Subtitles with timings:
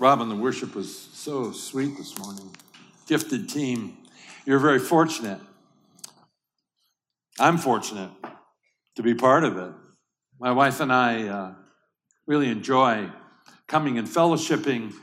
[0.00, 2.54] Robin, the worship was so sweet this morning.
[3.08, 3.96] Gifted team.
[4.46, 5.40] You're very fortunate.
[7.40, 8.10] I'm fortunate
[8.94, 9.72] to be part of it.
[10.38, 11.54] My wife and I uh,
[12.28, 13.10] really enjoy
[13.66, 14.94] coming and fellowshipping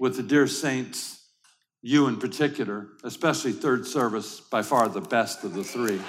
[0.00, 1.26] with the dear saints,
[1.82, 6.00] you in particular, especially third service, by far the best of the three.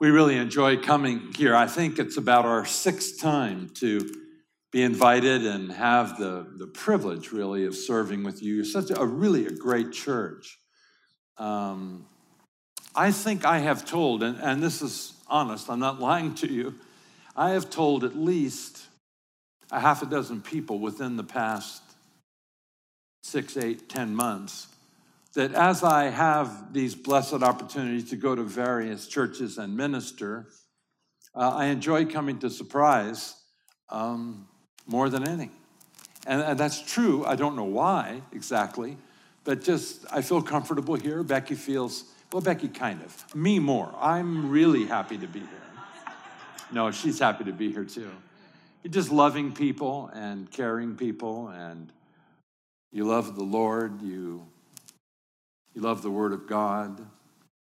[0.00, 1.56] we really enjoy coming here.
[1.56, 4.21] I think it's about our sixth time to
[4.72, 8.54] be invited and have the, the privilege, really, of serving with you.
[8.56, 10.58] You're such a, a really a great church.
[11.36, 12.06] Um,
[12.94, 16.74] I think I have told, and, and this is honest, I'm not lying to you,
[17.36, 18.86] I have told at least
[19.70, 21.82] a half a dozen people within the past
[23.22, 24.68] six, eight, ten months
[25.34, 30.48] that as I have these blessed opportunities to go to various churches and minister,
[31.34, 33.34] uh, I enjoy coming to Surprise
[33.88, 34.46] um,
[34.86, 35.50] more than any.
[36.26, 37.24] And, and that's true.
[37.24, 38.96] I don't know why exactly,
[39.44, 41.22] but just I feel comfortable here.
[41.22, 43.34] Becky feels, well, Becky kind of.
[43.34, 43.92] Me more.
[43.98, 45.48] I'm really happy to be here.
[46.72, 48.10] No, she's happy to be here too.
[48.82, 51.92] You're just loving people and caring people, and
[52.90, 54.00] you love the Lord.
[54.00, 54.46] You
[55.74, 57.06] you love the Word of God.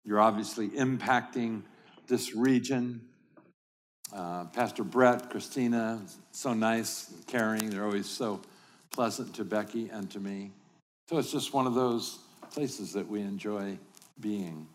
[0.05, 1.63] You're obviously impacting
[2.07, 3.01] this region.
[4.13, 6.01] Uh, Pastor Brett, Christina,
[6.33, 7.71] so nice and caring.
[7.71, 8.41] They're always so
[8.91, 10.51] pleasant to Becky and to me.
[11.09, 12.19] So it's just one of those
[12.51, 13.79] places that we enjoy
[14.21, 14.67] being.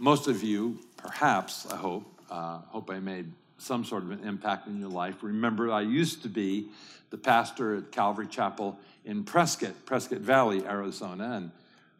[0.00, 4.66] Most of you, perhaps, I hope, uh, hope I made some sort of an impact
[4.66, 5.22] in your life.
[5.22, 6.68] Remember, I used to be
[7.10, 11.36] the pastor at Calvary Chapel in Prescott, Prescott Valley, Arizona.
[11.36, 11.50] And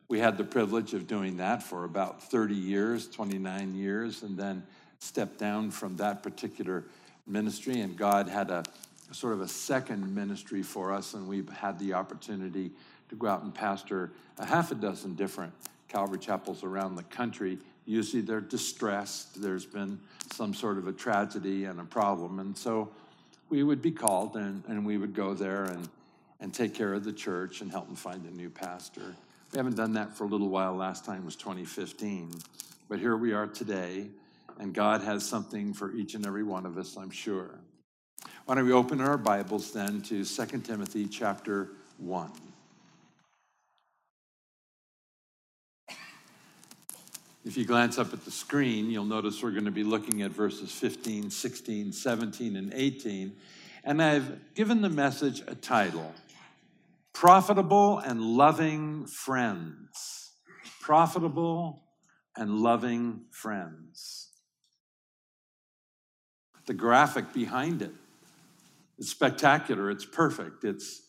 [0.09, 4.65] we had the privilege of doing that for about 30 years, 29 years, and then
[5.01, 6.85] stepped down from that particular
[7.27, 7.81] ministry.
[7.81, 8.65] And God had a
[9.13, 12.71] sort of a second ministry for us, and we've had the opportunity
[13.09, 15.53] to go out and pastor a half a dozen different
[15.89, 17.59] Calvary chapels around the country.
[17.87, 19.99] Usually they're distressed, there's been
[20.33, 22.39] some sort of a tragedy and a problem.
[22.39, 22.91] And so
[23.49, 25.89] we would be called and, and we would go there and
[26.41, 29.15] and take care of the church and help them find a new pastor.
[29.53, 30.75] We haven't done that for a little while.
[30.75, 32.31] Last time was 2015.
[32.89, 34.07] But here we are today,
[34.59, 37.61] and God has something for each and every one of us, I'm sure.
[38.45, 42.31] Why don't we open our Bibles then to 2 Timothy chapter 1.
[47.45, 50.33] If you glance up at the screen, you'll notice we're going to be looking at
[50.33, 53.33] verses 15, 16, 17, and 18.
[53.85, 56.13] And I've given the message a title
[57.15, 60.33] Profitable and loving friends.
[60.81, 61.85] Profitable
[62.37, 64.28] and loving friends.
[66.69, 67.93] The graphic behind it.
[68.99, 69.91] It's spectacular.
[69.91, 70.65] It's perfect.
[70.65, 71.01] It's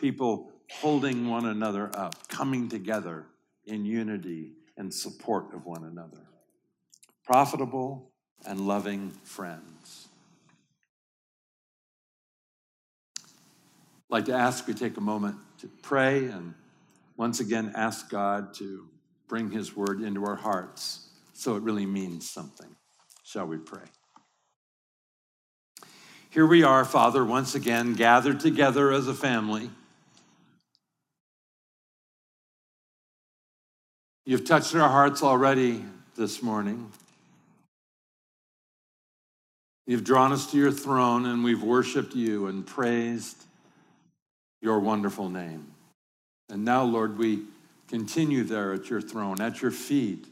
[0.00, 3.26] people holding one another up, coming together
[3.64, 6.18] in unity and support of one another.
[7.24, 8.10] Profitable
[8.44, 10.08] and loving friends.
[13.16, 13.22] I'd
[14.10, 16.54] like to ask we take a moment to pray and
[17.16, 18.88] once again ask God to
[19.28, 22.74] bring His word into our hearts so it really means something.
[23.22, 23.84] Shall we pray?
[26.34, 29.70] Here we are, Father, once again gathered together as a family.
[34.26, 35.84] You've touched our hearts already
[36.16, 36.90] this morning.
[39.86, 43.36] You've drawn us to your throne and we've worshiped you and praised
[44.60, 45.64] your wonderful name.
[46.48, 47.44] And now, Lord, we
[47.86, 50.26] continue there at your throne, at your feet,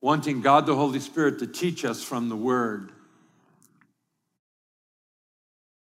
[0.00, 2.92] wanting God the Holy Spirit to teach us from the Word.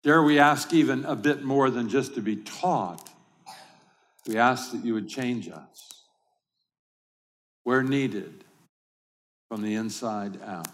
[0.07, 3.11] Dare we ask even a bit more than just to be taught?
[4.25, 6.05] We ask that you would change us
[7.65, 8.45] where needed
[9.49, 10.69] from the inside out.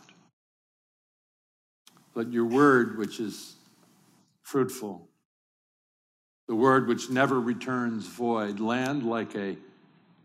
[2.14, 3.54] Let your word, which is
[4.42, 5.08] fruitful,
[6.46, 9.56] the word which never returns void, land like a,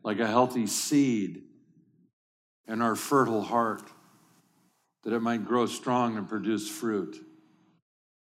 [0.04, 1.44] like a healthy seed
[2.68, 3.90] in our fertile heart,
[5.06, 7.24] that it might grow strong and produce fruit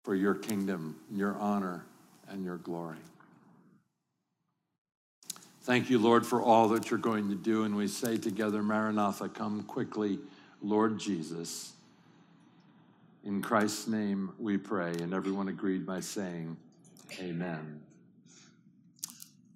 [0.04, 1.84] for your kingdom, your honor,
[2.28, 2.96] and your glory.
[5.62, 7.64] Thank you, Lord, for all that you're going to do.
[7.64, 10.18] And we say together, Maranatha, come quickly,
[10.62, 11.72] Lord Jesus.
[13.24, 14.92] In Christ's name we pray.
[14.92, 16.56] And everyone agreed by saying,
[17.20, 17.82] Amen.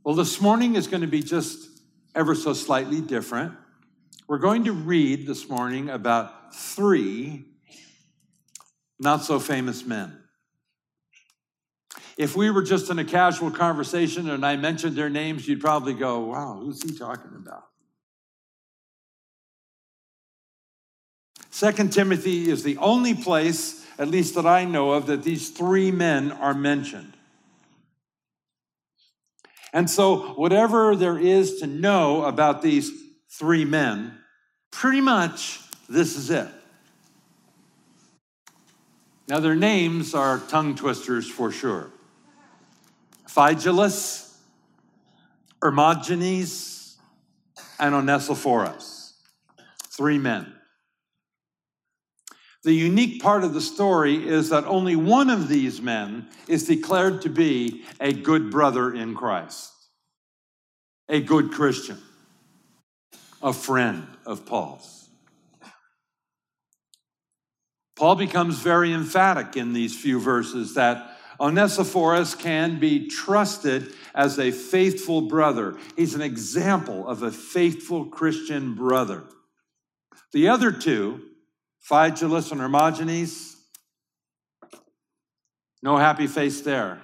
[0.02, 1.68] Well, this morning is going to be just
[2.14, 3.54] ever so slightly different.
[4.26, 7.44] We're going to read this morning about three
[8.98, 10.23] not so famous men.
[12.16, 15.94] If we were just in a casual conversation and I mentioned their names, you'd probably
[15.94, 17.64] go, wow, who's he talking about?
[21.50, 25.90] Second Timothy is the only place, at least that I know of, that these three
[25.90, 27.12] men are mentioned.
[29.72, 32.92] And so, whatever there is to know about these
[33.28, 34.18] three men,
[34.70, 36.48] pretty much this is it.
[39.26, 41.90] Now, their names are tongue twisters for sure.
[43.34, 44.32] Phygelus,
[45.60, 46.96] Hermogenes,
[47.80, 49.14] and Onesiphorus.
[49.88, 50.52] Three men.
[52.62, 57.22] The unique part of the story is that only one of these men is declared
[57.22, 59.72] to be a good brother in Christ,
[61.08, 61.98] a good Christian,
[63.42, 65.08] a friend of Paul's.
[67.96, 74.50] Paul becomes very emphatic in these few verses that Onesiphorus can be trusted as a
[74.50, 75.76] faithful brother.
[75.96, 79.24] He's an example of a faithful Christian brother.
[80.32, 81.20] The other two,
[81.88, 83.56] Phygelus and Hermogenes,
[85.82, 87.02] no happy face there.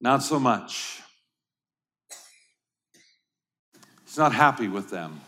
[0.00, 1.00] Not so much.
[4.06, 5.20] He's not happy with them.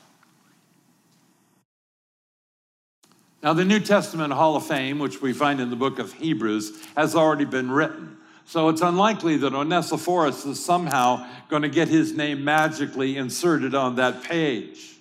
[3.43, 6.81] Now, the New Testament Hall of Fame, which we find in the book of Hebrews,
[6.97, 8.17] has already been written.
[8.45, 13.97] So it's unlikely that Onesiphorus is somehow going to get his name magically inserted on
[13.97, 14.97] that page.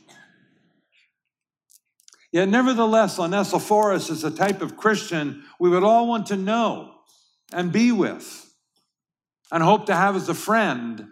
[2.31, 6.95] Yet, nevertheless, Onesiphorus is a type of Christian we would all want to know
[7.53, 8.51] and be with
[9.51, 11.07] and hope to have as a friend.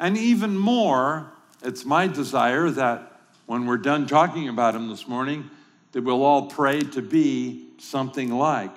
[0.00, 5.50] And even more, it's my desire that when we're done talking about him this morning,
[5.92, 8.74] that we'll all pray to be something like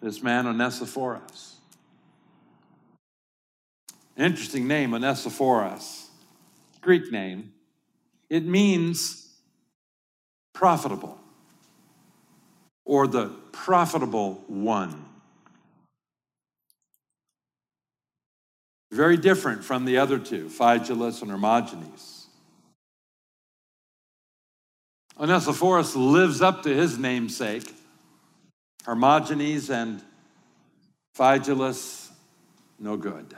[0.00, 1.56] this man Onesiphorus.
[4.16, 6.08] Interesting name, Onesiphorus.
[6.80, 7.52] Greek name.
[8.28, 9.28] It means
[10.52, 11.18] profitable
[12.84, 15.04] or the profitable one.
[18.90, 22.19] Very different from the other two, Phygelus and Hermogenes.
[25.20, 27.74] Onesiphorus lives up to his namesake.
[28.84, 30.02] Hermogenes and
[31.14, 32.08] Phygelus,
[32.78, 33.36] no good.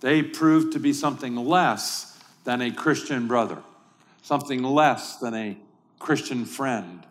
[0.00, 3.58] They proved to be something less than a Christian brother,
[4.22, 5.58] something less than a
[5.98, 7.06] Christian friend.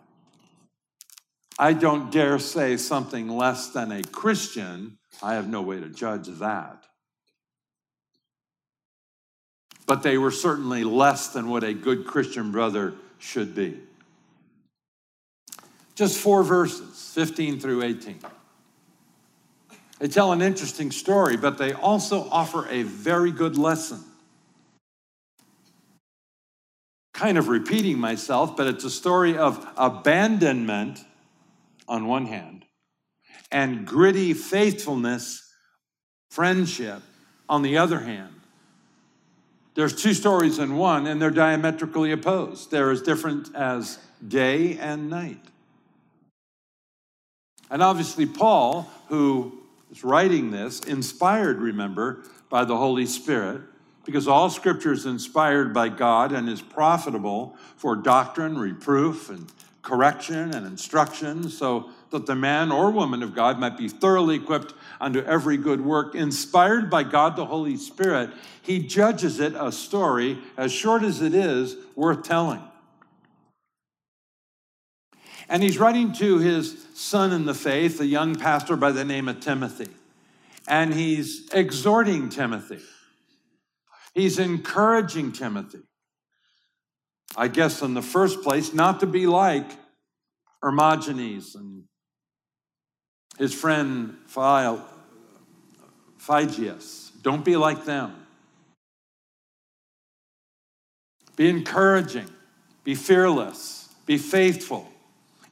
[1.60, 4.98] I don't dare say something less than a Christian.
[5.22, 6.84] I have no way to judge that.
[9.86, 13.80] But they were certainly less than what a good Christian brother should be.
[15.94, 18.18] Just four verses, 15 through 18.
[19.98, 24.04] They tell an interesting story, but they also offer a very good lesson.
[27.14, 31.02] Kind of repeating myself, but it's a story of abandonment
[31.88, 32.66] on one hand
[33.50, 35.50] and gritty faithfulness,
[36.30, 37.02] friendship
[37.48, 38.35] on the other hand.
[39.76, 42.70] There's two stories in one, and they're diametrically opposed.
[42.70, 45.44] They're as different as day and night.
[47.70, 49.60] And obviously, Paul, who
[49.92, 53.60] is writing this, inspired, remember, by the Holy Spirit,
[54.06, 59.52] because all scripture is inspired by God and is profitable for doctrine, reproof, and
[59.82, 64.74] correction and instruction, so that the man or woman of God might be thoroughly equipped
[65.00, 66.14] unto every good work.
[66.14, 68.30] Inspired by God the Holy Spirit,
[68.62, 72.62] he judges it a story, as short as it is, worth telling.
[75.48, 79.28] And he's writing to his son in the faith, a young pastor by the name
[79.28, 79.88] of Timothy.
[80.66, 82.80] And he's exhorting Timothy.
[84.14, 85.82] He's encouraging Timothy.
[87.36, 89.70] I guess in the first place, not to be like
[90.62, 91.84] Hermogenes and
[93.38, 94.16] his friend
[96.26, 97.10] Phygius.
[97.22, 98.14] Don't be like them.
[101.36, 102.28] Be encouraging,
[102.82, 104.88] be fearless, be faithful,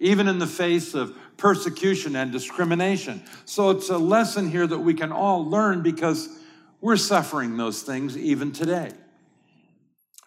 [0.01, 3.23] even in the face of persecution and discrimination.
[3.45, 6.29] So it's a lesson here that we can all learn because
[6.81, 8.93] we're suffering those things even today.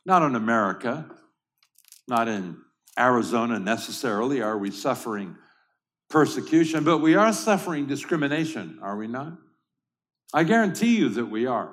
[0.05, 1.09] Not in America,
[2.07, 2.57] not in
[2.97, 5.35] Arizona necessarily are we suffering
[6.09, 9.33] persecution, but we are suffering discrimination, are we not?
[10.33, 11.69] I guarantee you that we are.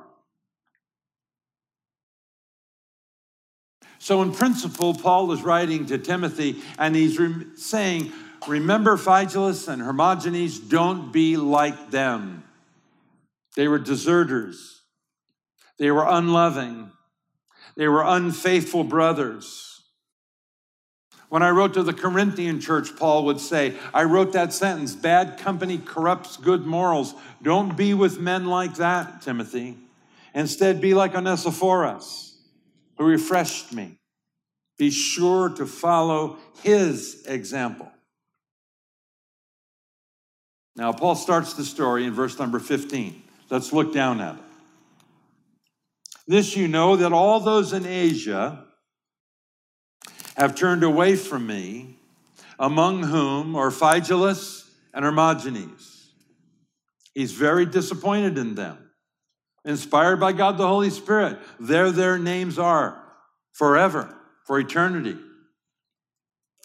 [3.98, 8.12] So, in principle, Paul is writing to Timothy and he's re- saying,
[8.46, 12.44] Remember Phygelus and Hermogenes, don't be like them.
[13.56, 14.82] They were deserters,
[15.78, 16.90] they were unloving,
[17.76, 19.73] they were unfaithful brothers.
[21.34, 25.36] When I wrote to the Corinthian church, Paul would say, I wrote that sentence bad
[25.36, 27.12] company corrupts good morals.
[27.42, 29.76] Don't be with men like that, Timothy.
[30.32, 32.38] Instead, be like Onesiphorus,
[32.98, 33.98] who refreshed me.
[34.78, 37.90] Be sure to follow his example.
[40.76, 43.20] Now, Paul starts the story in verse number 15.
[43.50, 44.42] Let's look down at it.
[46.28, 48.64] This you know that all those in Asia
[50.36, 51.98] have turned away from me,
[52.58, 56.08] among whom are Phygelus and Hermogenes.
[57.14, 58.78] He's very disappointed in them.
[59.64, 63.00] Inspired by God the Holy Spirit, there their names are
[63.52, 64.14] forever,
[64.44, 65.16] for eternity.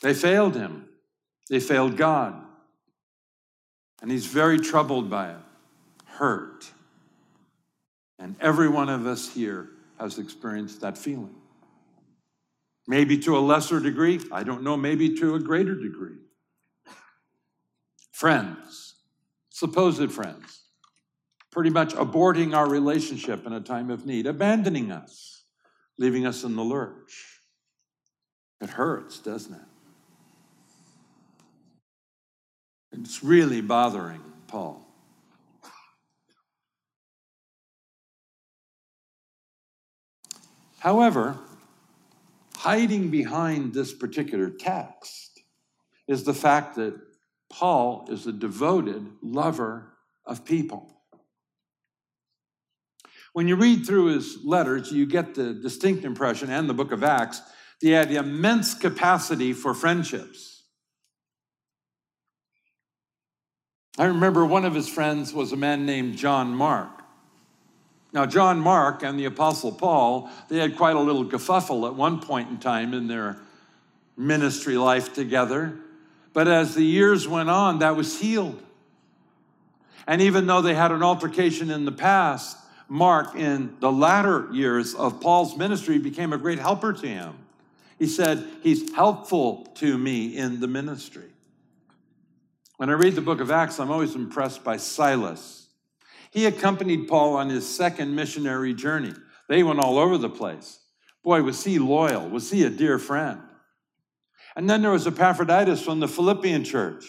[0.02, 0.88] They failed him,
[1.50, 2.36] they failed God.
[4.02, 5.38] And he's very troubled by it,
[6.06, 6.70] hurt.
[8.18, 11.36] And every one of us here has experienced that feeling.
[12.90, 16.18] Maybe to a lesser degree, I don't know, maybe to a greater degree.
[18.12, 18.96] Friends,
[19.52, 20.64] supposed friends,
[21.52, 25.44] pretty much aborting our relationship in a time of need, abandoning us,
[26.00, 27.42] leaving us in the lurch.
[28.60, 29.62] It hurts, doesn't it?
[32.94, 34.84] It's really bothering Paul.
[40.80, 41.38] However,
[42.60, 45.40] hiding behind this particular text
[46.10, 46.94] is the fact that
[47.50, 49.94] Paul is a devoted lover
[50.26, 50.94] of people.
[53.32, 57.02] When you read through his letters, you get the distinct impression, and the book of
[57.02, 57.42] Acts,
[57.80, 60.64] he had immense capacity for friendships.
[63.98, 66.99] I remember one of his friends was a man named John Mark.
[68.12, 72.20] Now, John Mark and the Apostle Paul, they had quite a little kerfuffle at one
[72.20, 73.38] point in time in their
[74.18, 75.78] ministry life together.
[76.34, 78.62] But as the years went on, that was healed.
[80.08, 84.96] And even though they had an altercation in the past, Mark, in the latter years
[84.96, 87.36] of Paul's ministry, became a great helper to him.
[88.00, 91.30] He said, He's helpful to me in the ministry.
[92.78, 95.59] When I read the book of Acts, I'm always impressed by Silas.
[96.32, 99.14] He accompanied Paul on his second missionary journey.
[99.48, 100.80] They went all over the place.
[101.24, 103.42] Boy, was he loyal, was he a dear friend.
[104.56, 107.06] And then there was Epaphroditus from the Philippian church.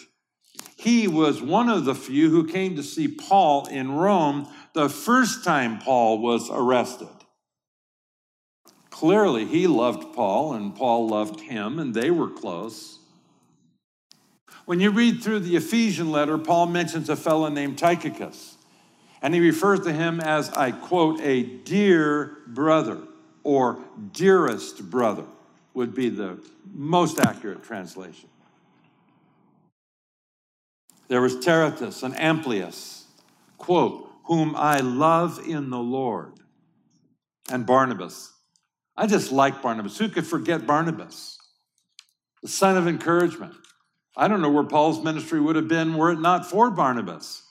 [0.75, 5.43] He was one of the few who came to see Paul in Rome the first
[5.43, 7.07] time Paul was arrested.
[8.89, 12.99] Clearly, he loved Paul, and Paul loved him, and they were close.
[14.65, 18.57] When you read through the Ephesian letter, Paul mentions a fellow named Tychicus,
[19.21, 22.99] and he refers to him as, I quote, a dear brother
[23.43, 23.79] or
[24.13, 25.25] dearest brother,
[25.73, 26.37] would be the
[26.73, 28.29] most accurate translation.
[31.07, 33.03] There was Tertius and Amplias,
[33.57, 36.33] quote, whom I love in the Lord,
[37.49, 38.31] and Barnabas.
[38.95, 39.97] I just like Barnabas.
[39.97, 41.37] Who could forget Barnabas?
[42.41, 43.53] The son of encouragement.
[44.15, 47.43] I don't know where Paul's ministry would have been were it not for Barnabas,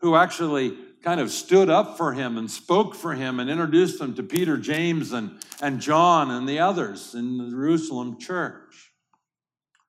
[0.00, 4.14] who actually kind of stood up for him and spoke for him and introduced him
[4.14, 8.90] to Peter, James, and, and John and the others in the Jerusalem church.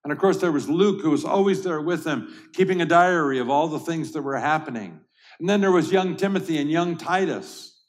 [0.04, 3.40] And of course, there was Luke, who was always there with him, keeping a diary
[3.40, 5.00] of all the things that were happening.
[5.40, 7.82] And then there was young Timothy and young Titus.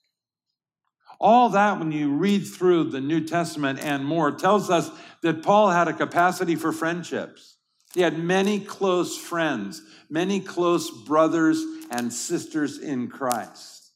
[1.18, 4.88] All that, when you read through the New Testament and more, tells us
[5.22, 7.55] that Paul had a capacity for friendships.
[7.96, 13.90] He had many close friends, many close brothers and sisters in Christ.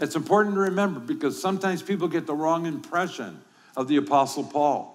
[0.00, 3.40] It's important to remember because sometimes people get the wrong impression
[3.76, 4.90] of the Apostle Paul.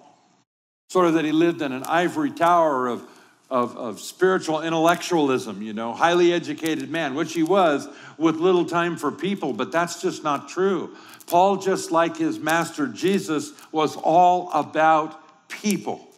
[0.90, 3.02] Sort of that he lived in an ivory tower of
[3.50, 8.96] of, of spiritual intellectualism, you know, highly educated man, which he was with little time
[8.96, 10.94] for people, but that's just not true.
[11.26, 16.09] Paul, just like his master Jesus, was all about people.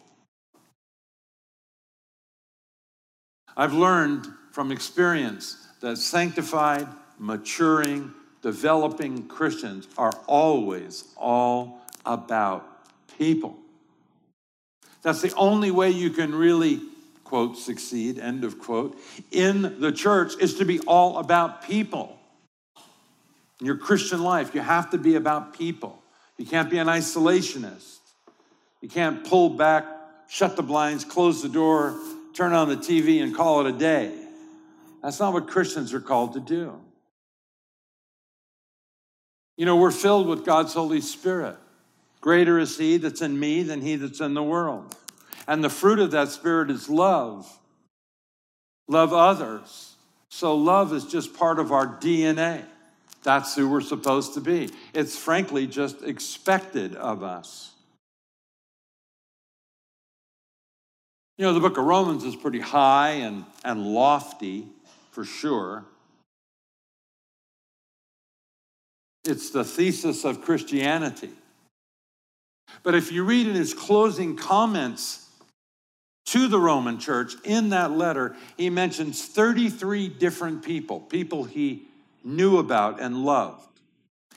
[3.55, 6.87] I've learned from experience that sanctified,
[7.19, 12.67] maturing, developing Christians are always all about
[13.17, 13.57] people.
[15.01, 16.81] That's the only way you can really
[17.23, 18.95] quote, succeed, end of quote,
[19.31, 22.19] in the church is to be all about people.
[23.59, 26.01] In your Christian life, you have to be about people.
[26.37, 27.97] You can't be an isolationist.
[28.81, 29.85] You can't pull back,
[30.27, 31.97] shut the blinds, close the door,
[32.33, 34.11] turn on the TV, and call it a day.
[35.01, 36.79] That's not what Christians are called to do.
[39.57, 41.57] You know, we're filled with God's Holy Spirit.
[42.21, 44.95] Greater is He that's in me than He that's in the world.
[45.47, 47.47] And the fruit of that Spirit is love.
[48.87, 49.95] Love others.
[50.29, 52.63] So love is just part of our DNA.
[53.23, 54.69] That's who we're supposed to be.
[54.93, 57.72] It's frankly just expected of us.
[61.37, 64.67] You know, the book of Romans is pretty high and, and lofty
[65.11, 65.83] for sure.
[69.25, 71.31] It's the thesis of Christianity.
[72.83, 75.27] But if you read in his closing comments
[76.25, 81.87] to the Roman church in that letter, he mentions 33 different people, people he
[82.23, 83.79] knew about and loved.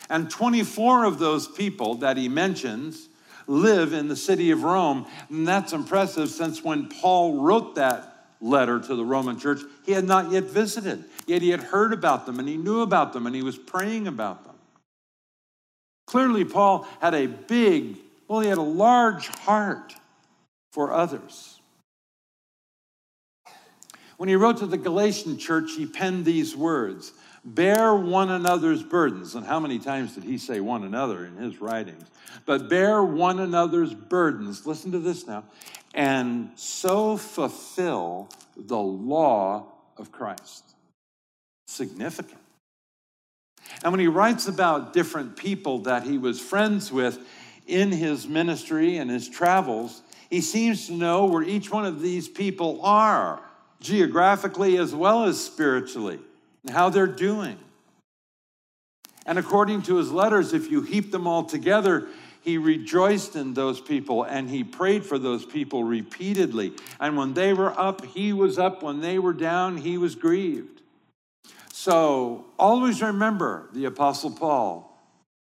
[0.09, 3.09] And 24 of those people that he mentions
[3.47, 5.07] live in the city of Rome.
[5.29, 10.05] And that's impressive since when Paul wrote that letter to the Roman church, he had
[10.05, 11.05] not yet visited.
[11.27, 14.07] Yet he had heard about them and he knew about them and he was praying
[14.07, 14.55] about them.
[16.07, 17.97] Clearly, Paul had a big,
[18.29, 19.95] well, he had a large heart
[20.73, 21.61] for others.
[24.17, 27.13] When he wrote to the Galatian church, he penned these words
[27.47, 29.37] Bear one another's burdens.
[29.37, 32.05] And how many times did he say one another in his writings?
[32.45, 34.67] But bear one another's burdens.
[34.67, 35.45] Listen to this now.
[35.95, 40.75] And so fulfill the law of Christ.
[41.69, 42.41] Significant.
[43.85, 47.17] And when he writes about different people that he was friends with
[47.69, 52.29] in his ministry and his travels, he seems to know where each one of these
[52.29, 53.41] people are,
[53.81, 56.19] geographically as well as spiritually
[56.71, 57.59] how they're doing.
[59.27, 62.07] And according to his letters, if you heap them all together,
[62.43, 66.73] he rejoiced in those people and he prayed for those people repeatedly.
[67.01, 68.85] And when they were up, he was up.
[68.85, 70.81] When they were down, he was grieved.
[71.73, 74.93] So always remember the Apostle Paul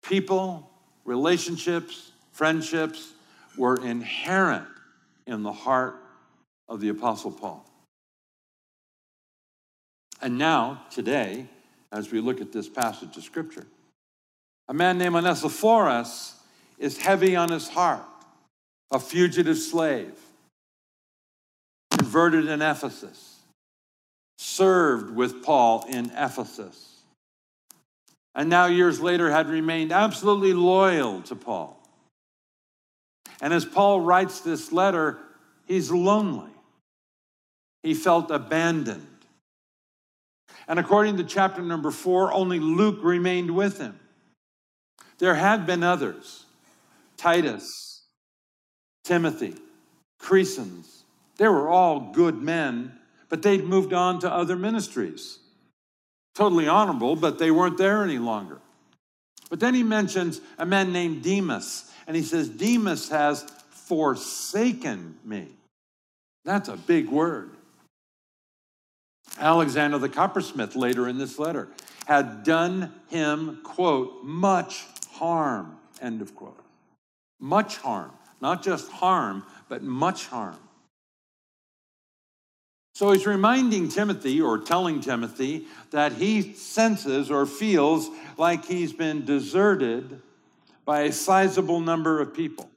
[0.03, 0.71] people,
[1.05, 3.13] relationships, friendships
[3.57, 4.67] were inherent
[5.27, 5.97] in the heart
[6.69, 7.65] of the Apostle Paul.
[10.23, 11.47] And now, today,
[11.91, 13.67] as we look at this passage of Scripture,
[14.69, 16.37] a man named Onesiphorus
[16.79, 18.07] is heavy on his heart,
[18.93, 20.15] a fugitive slave,
[21.91, 23.41] converted in Ephesus,
[24.39, 27.01] served with Paul in Ephesus,
[28.37, 31.79] and now years later had remained absolutely loyal to Paul.
[33.41, 35.19] And as Paul writes this letter,
[35.67, 36.53] he's lonely.
[37.83, 39.09] He felt abandoned.
[40.73, 44.01] And according to chapter number four, only Luke remained with him.
[45.19, 46.47] There had been others
[47.19, 48.01] Titus,
[49.05, 49.55] Timothy,
[50.19, 51.03] Crescens.
[51.37, 55.41] They were all good men, but they'd moved on to other ministries.
[56.35, 58.59] Totally honorable, but they weren't there any longer.
[59.51, 65.49] But then he mentions a man named Demas, and he says, Demas has forsaken me.
[66.47, 67.51] That's a big word.
[69.43, 71.69] Alexander the coppersmith, later in this letter,
[72.07, 76.65] had done him, quote, much harm, end of quote.
[77.41, 78.13] Much harm.
[78.41, 80.59] Not just harm, but much harm.
[82.95, 89.25] So he's reminding Timothy or telling Timothy that he senses or feels like he's been
[89.25, 90.21] deserted
[90.85, 92.71] by a sizable number of people.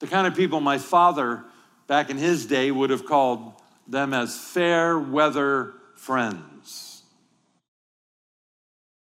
[0.00, 1.44] The kind of people my father
[1.86, 3.54] back in his day would have called
[3.88, 7.02] them as fair weather friends.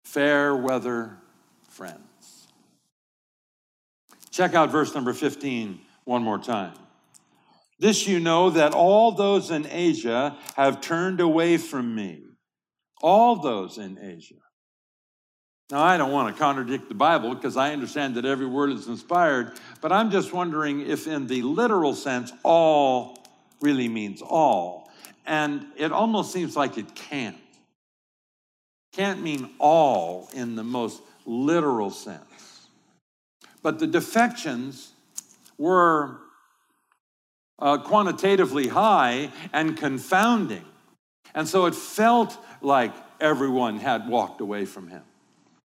[0.04, 1.18] Fair weather
[1.68, 2.48] friends.
[4.30, 6.74] Check out verse number 15 one more time.
[7.78, 12.22] This you know that all those in Asia have turned away from me.
[13.02, 14.34] All those in Asia.
[15.70, 18.88] Now, I don't want to contradict the Bible because I understand that every word is
[18.88, 23.19] inspired, but I'm just wondering if, in the literal sense, all
[23.60, 24.90] really means all.
[25.26, 27.36] And it almost seems like it can't.
[28.92, 32.66] Can't mean all in the most literal sense.
[33.62, 34.92] But the defections
[35.58, 36.18] were
[37.58, 40.64] uh, quantitatively high and confounding.
[41.34, 45.02] And so it felt like everyone had walked away from him.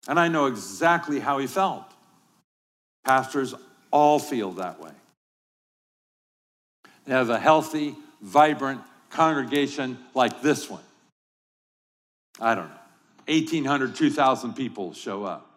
[0.06, 1.84] And I know exactly how he felt.
[3.04, 3.54] Pastors
[3.90, 4.92] all feel that way.
[7.08, 10.82] Have a healthy, vibrant congregation like this one.
[12.38, 12.74] I don't know.
[13.26, 15.50] 1,800, 2,000 people show up.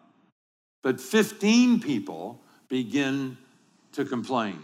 [0.82, 3.36] But 15 people begin
[3.92, 4.58] to complain,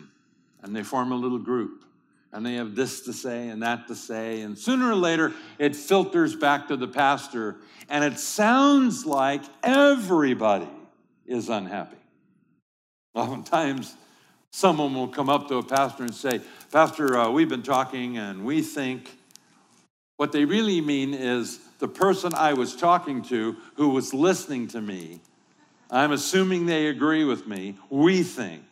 [0.62, 1.84] and they form a little group,
[2.32, 5.76] and they have this to say and that to say, and sooner or later it
[5.76, 7.56] filters back to the pastor,
[7.88, 10.68] and it sounds like everybody
[11.26, 11.96] is unhappy.
[13.14, 13.94] Oftentimes,
[14.58, 16.40] someone will come up to a pastor and say,
[16.72, 19.16] Pastor, uh, we've been talking and we think.
[20.16, 24.80] What they really mean is the person I was talking to who was listening to
[24.80, 25.20] me,
[25.92, 28.64] I'm assuming they agree with me, we think.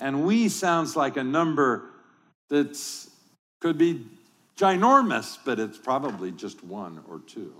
[0.00, 1.90] And we sounds like a number
[2.48, 3.08] that's
[3.60, 4.04] could be
[4.56, 7.54] ginormous, but it's probably just one or two.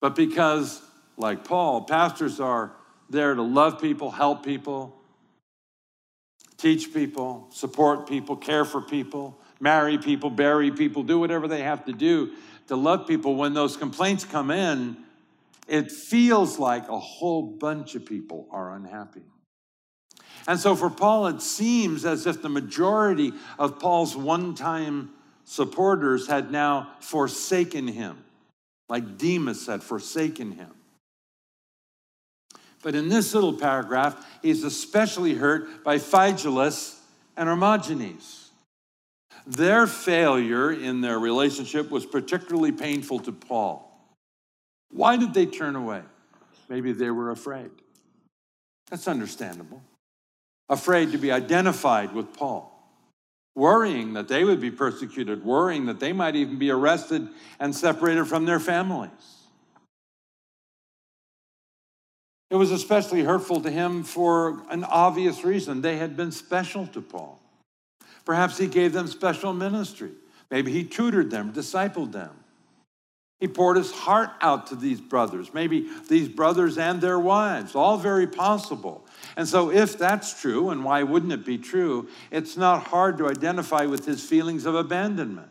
[0.00, 0.80] But because,
[1.18, 2.72] like Paul, pastors are
[3.10, 4.96] there to love people, help people,
[6.64, 11.84] teach people, support people, care for people, marry people, bury people, do whatever they have
[11.84, 12.32] to do
[12.68, 13.36] to love people.
[13.36, 14.96] When those complaints come in,
[15.68, 19.20] it feels like a whole bunch of people are unhappy.
[20.48, 25.10] And so for Paul, it seems as if the majority of Paul's one time
[25.44, 28.24] supporters had now forsaken him,
[28.88, 30.70] like Demas had forsaken him.
[32.84, 37.00] But in this little paragraph, he's especially hurt by Phygelus
[37.34, 38.50] and Hermogenes.
[39.46, 43.90] Their failure in their relationship was particularly painful to Paul.
[44.90, 46.02] Why did they turn away?
[46.68, 47.70] Maybe they were afraid.
[48.90, 49.82] That's understandable.
[50.68, 52.70] Afraid to be identified with Paul,
[53.56, 58.26] worrying that they would be persecuted, worrying that they might even be arrested and separated
[58.26, 59.33] from their families.
[62.50, 65.80] It was especially hurtful to him for an obvious reason.
[65.80, 67.40] They had been special to Paul.
[68.24, 70.12] Perhaps he gave them special ministry.
[70.50, 72.30] Maybe he tutored them, discipled them.
[73.40, 77.98] He poured his heart out to these brothers, maybe these brothers and their wives, all
[77.98, 79.04] very possible.
[79.36, 83.28] And so, if that's true, and why wouldn't it be true, it's not hard to
[83.28, 85.50] identify with his feelings of abandonment.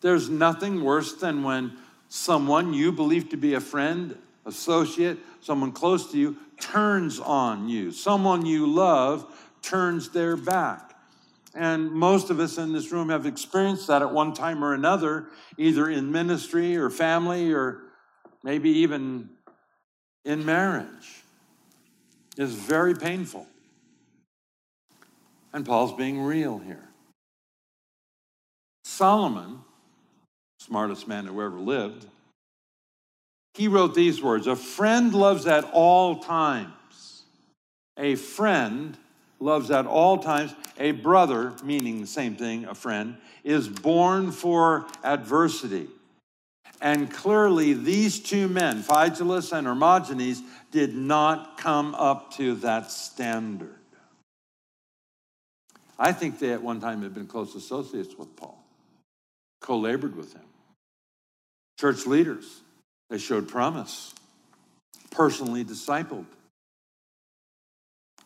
[0.00, 1.76] There's nothing worse than when
[2.08, 7.92] someone you believe to be a friend associate, someone close to you, turns on you.
[7.92, 9.26] Someone you love
[9.62, 10.94] turns their back.
[11.54, 15.26] And most of us in this room have experienced that at one time or another,
[15.58, 17.82] either in ministry or family or
[18.44, 19.30] maybe even
[20.24, 21.22] in marriage.
[22.36, 23.46] It's very painful.
[25.52, 26.88] And Paul's being real here.
[28.84, 29.60] Solomon,
[30.60, 32.06] smartest man who ever lived,
[33.54, 36.72] he wrote these words A friend loves at all times.
[37.96, 38.96] A friend
[39.38, 40.54] loves at all times.
[40.78, 45.88] A brother, meaning the same thing, a friend, is born for adversity.
[46.80, 53.74] And clearly, these two men, Phygelus and Hermogenes, did not come up to that standard.
[55.98, 58.64] I think they at one time had been close associates with Paul,
[59.60, 60.44] co labored with him.
[61.78, 62.62] Church leaders,
[63.10, 64.14] they showed promise,
[65.10, 66.26] personally discipled.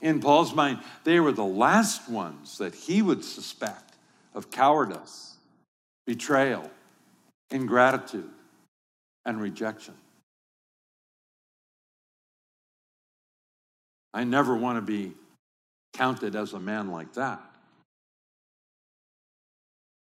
[0.00, 3.94] In Paul's mind, they were the last ones that he would suspect
[4.34, 5.36] of cowardice,
[6.06, 6.70] betrayal,
[7.50, 8.28] ingratitude,
[9.24, 9.94] and rejection.
[14.12, 15.14] I never want to be
[15.94, 17.40] counted as a man like that.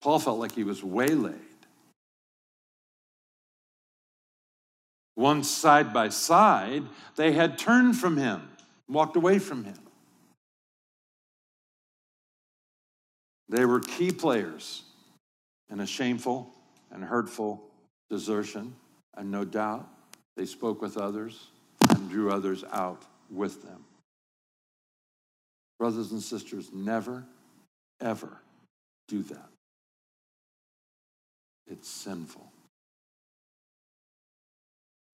[0.00, 1.51] Paul felt like he was waylaid
[5.16, 6.82] Once side by side,
[7.16, 8.48] they had turned from him,
[8.88, 9.78] walked away from him.
[13.48, 14.82] They were key players
[15.70, 16.50] in a shameful
[16.90, 17.62] and hurtful
[18.08, 18.74] desertion,
[19.14, 19.86] and no doubt
[20.36, 21.48] they spoke with others
[21.90, 23.84] and drew others out with them.
[25.78, 27.24] Brothers and sisters, never,
[28.00, 28.38] ever
[29.08, 29.48] do that.
[31.66, 32.50] It's sinful.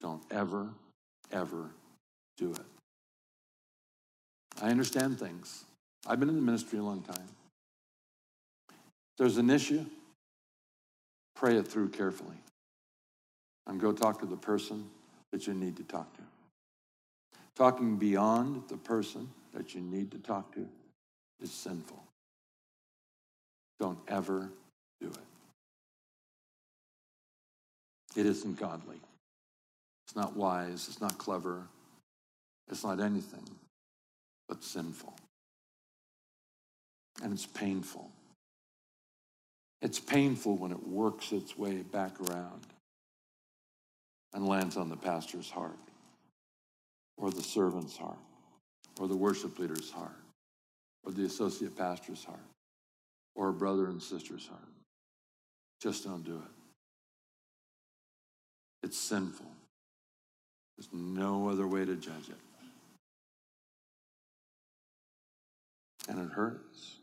[0.00, 0.68] Don't ever,
[1.32, 1.70] ever
[2.36, 2.60] do it.
[4.62, 5.64] I understand things.
[6.06, 7.28] I've been in the ministry a long time.
[9.18, 9.84] There's an issue,
[11.34, 12.36] pray it through carefully.
[13.66, 14.88] And go talk to the person
[15.32, 16.22] that you need to talk to.
[17.56, 20.66] Talking beyond the person that you need to talk to
[21.40, 22.02] is sinful.
[23.78, 24.48] Don't ever
[25.00, 25.18] do it.
[28.16, 29.00] It isn't godly.
[30.08, 31.66] It's not wise, it's not clever,
[32.70, 33.44] it's not anything
[34.48, 35.14] but sinful.
[37.22, 38.10] And it's painful.
[39.82, 42.62] It's painful when it works its way back around
[44.32, 45.76] and lands on the pastor's heart
[47.18, 48.16] or the servant's heart
[48.98, 50.16] or the worship leader's heart
[51.04, 52.38] or the associate pastor's heart
[53.34, 54.62] or a brother and sister's heart.
[55.82, 56.50] Just don't do it.
[58.82, 59.57] It's sinful.
[60.78, 62.36] There's no other way to judge it.
[66.08, 66.98] And it hurts.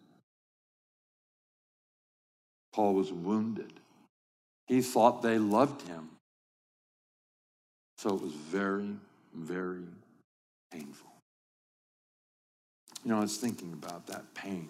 [2.73, 3.73] Paul was wounded.
[4.67, 6.09] He thought they loved him.
[7.97, 8.95] So it was very,
[9.33, 9.83] very
[10.71, 11.11] painful.
[13.03, 14.69] You know, I was thinking about that pain.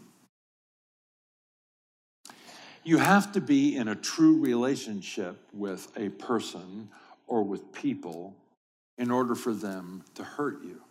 [2.84, 6.90] You have to be in a true relationship with a person
[7.28, 8.36] or with people
[8.98, 10.82] in order for them to hurt you.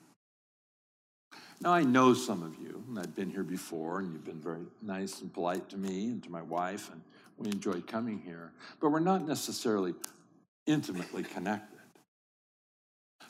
[1.61, 4.67] Now, I know some of you, and I've been here before, and you've been very
[4.83, 7.01] nice and polite to me and to my wife, and
[7.39, 9.95] we enjoy coming here, but we're not necessarily
[10.67, 11.79] intimately connected.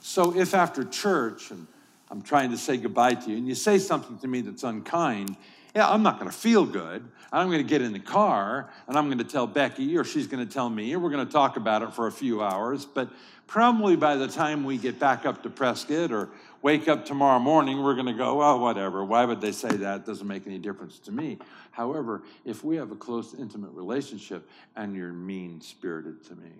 [0.01, 1.67] So, if after church, and
[2.11, 5.37] I'm trying to say goodbye to you, and you say something to me that's unkind,
[5.75, 7.05] yeah, I'm not going to feel good.
[7.33, 10.29] I'm going to get in the car and I'm going to tell Becky, or she's
[10.29, 12.85] going to tell me, and we're going to talk about it for a few hours.
[12.85, 13.11] But
[13.47, 16.31] probably by the time we get back up to Prescott or
[16.63, 19.05] wake up tomorrow morning, we're going to go, well, whatever.
[19.05, 20.01] Why would they say that?
[20.01, 21.39] It doesn't make any difference to me.
[21.71, 26.53] However, if we have a close, intimate relationship and you're mean spirited to me,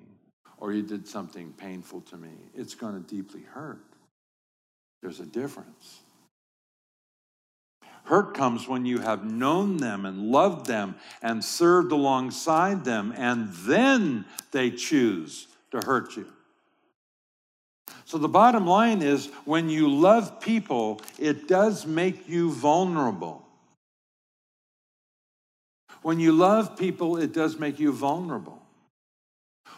[0.59, 3.85] or you did something painful to me, it's going to deeply hurt.
[5.03, 6.01] There's a difference.
[8.05, 13.49] Hurt comes when you have known them and loved them and served alongside them, and
[13.51, 16.27] then they choose to hurt you.
[18.05, 23.45] So the bottom line is when you love people, it does make you vulnerable.
[26.03, 28.61] When you love people, it does make you vulnerable.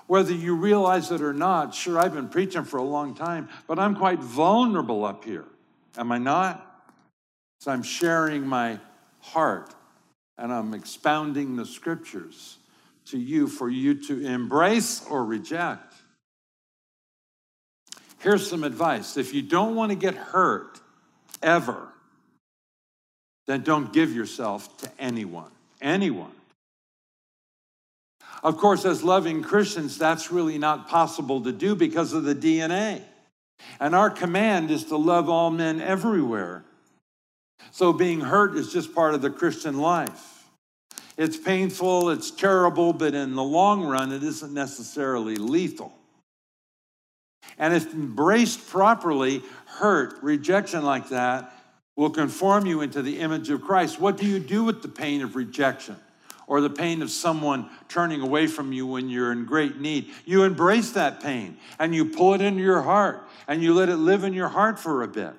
[0.09, 3.79] Whether you realize it or not, sure, I've been preaching for a long time, but
[3.79, 5.45] I'm quite vulnerable up here.
[5.97, 6.63] Am I not?
[7.61, 8.79] So I'm sharing my
[9.21, 9.75] heart
[10.39, 12.59] and I'm expounding the scriptures
[13.07, 15.95] to you for you to embrace or reject.
[18.27, 20.81] Here's some advice if you don't want to get hurt
[21.45, 21.87] ever,
[23.47, 25.53] then don't give yourself to anyone.
[25.81, 26.33] Anyone.
[28.43, 33.01] Of course, as loving Christians, that's really not possible to do because of the DNA.
[33.79, 36.65] And our command is to love all men everywhere.
[37.71, 40.49] So being hurt is just part of the Christian life.
[41.17, 45.96] It's painful, it's terrible, but in the long run, it isn't necessarily lethal.
[47.59, 51.53] And if embraced properly, hurt, rejection like that
[51.97, 53.99] will conform you into the image of Christ.
[53.99, 55.97] What do you do with the pain of rejection?
[56.47, 60.11] or the pain of someone turning away from you when you're in great need.
[60.25, 63.97] You embrace that pain and you pull it into your heart and you let it
[63.97, 65.33] live in your heart for a bit.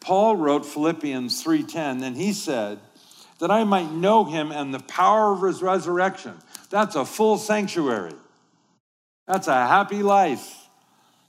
[0.00, 2.80] Paul wrote Philippians 3:10 and he said
[3.38, 6.34] that I might know him and the power of his resurrection.
[6.70, 8.14] That's a full sanctuary.
[9.26, 10.65] That's a happy life.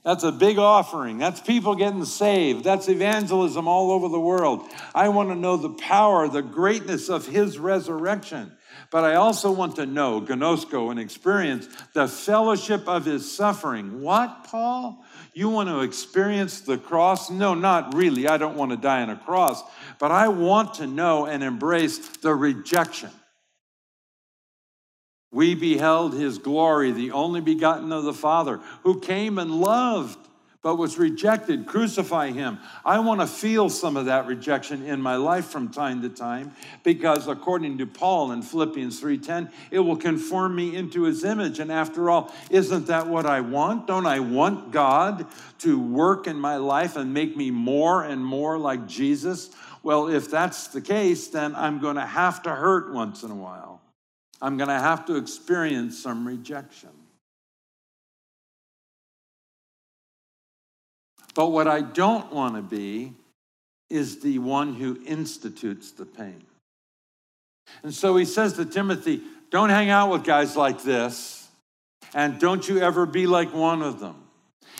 [0.08, 1.18] That's a big offering.
[1.18, 2.64] That's people getting saved.
[2.64, 4.66] That's evangelism all over the world.
[4.96, 8.54] I want to know the power, the greatness of his resurrection.
[8.90, 14.00] But I also want to know, gnosko, and experience the fellowship of his suffering.
[14.02, 15.04] What, Paul?
[15.34, 17.30] You want to experience the cross?
[17.30, 18.30] No, not really.
[18.30, 19.62] I don't want to die on a cross.
[20.00, 23.10] But I want to know and embrace the rejection.
[25.32, 30.28] We beheld his glory, the only begotten of the Father, who came and loved
[30.68, 32.60] but was rejected, crucify him.
[32.84, 36.52] I want to feel some of that rejection in my life from time to time
[36.84, 41.72] because according to Paul in Philippians 3:10, it will conform me into his image and
[41.72, 43.88] after all, isn't that what I want?
[43.88, 45.26] Don't I want God
[45.60, 49.52] to work in my life and make me more and more like Jesus?
[49.84, 53.36] Well, if that's the case, then I'm going to have to hurt once in a
[53.36, 53.77] while.
[54.42, 56.90] I'm going to have to experience some rejection.
[61.34, 63.14] But what I don't want to be
[63.90, 66.44] is the one who institutes the pain.
[67.84, 69.22] And so he says to Timothy,
[69.52, 71.48] don't hang out with guys like this,
[72.14, 74.16] and don't you ever be like one of them.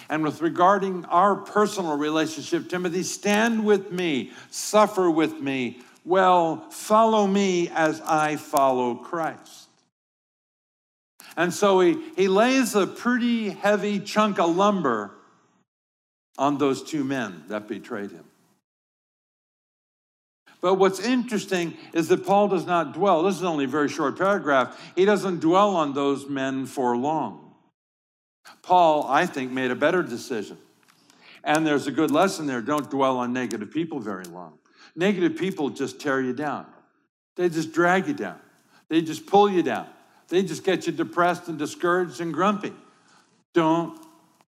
[0.10, 7.28] And with regarding our personal relationship, Timothy, stand with me, suffer with me, well, follow
[7.28, 9.68] me as I follow Christ.
[11.36, 15.12] And so he, he lays a pretty heavy chunk of lumber
[16.38, 18.24] on those two men that betrayed him.
[20.62, 24.18] But what's interesting is that Paul does not dwell, this is only a very short
[24.18, 27.54] paragraph, he doesn't dwell on those men for long.
[28.64, 30.58] Paul, I think, made a better decision.
[31.44, 32.62] And there's a good lesson there.
[32.62, 34.58] Don't dwell on negative people very long.
[34.98, 36.66] Negative people just tear you down,
[37.38, 38.40] they just drag you down,
[38.90, 39.88] they just pull you down,
[40.28, 42.74] they just get you depressed and discouraged and grumpy.
[43.54, 43.98] Don't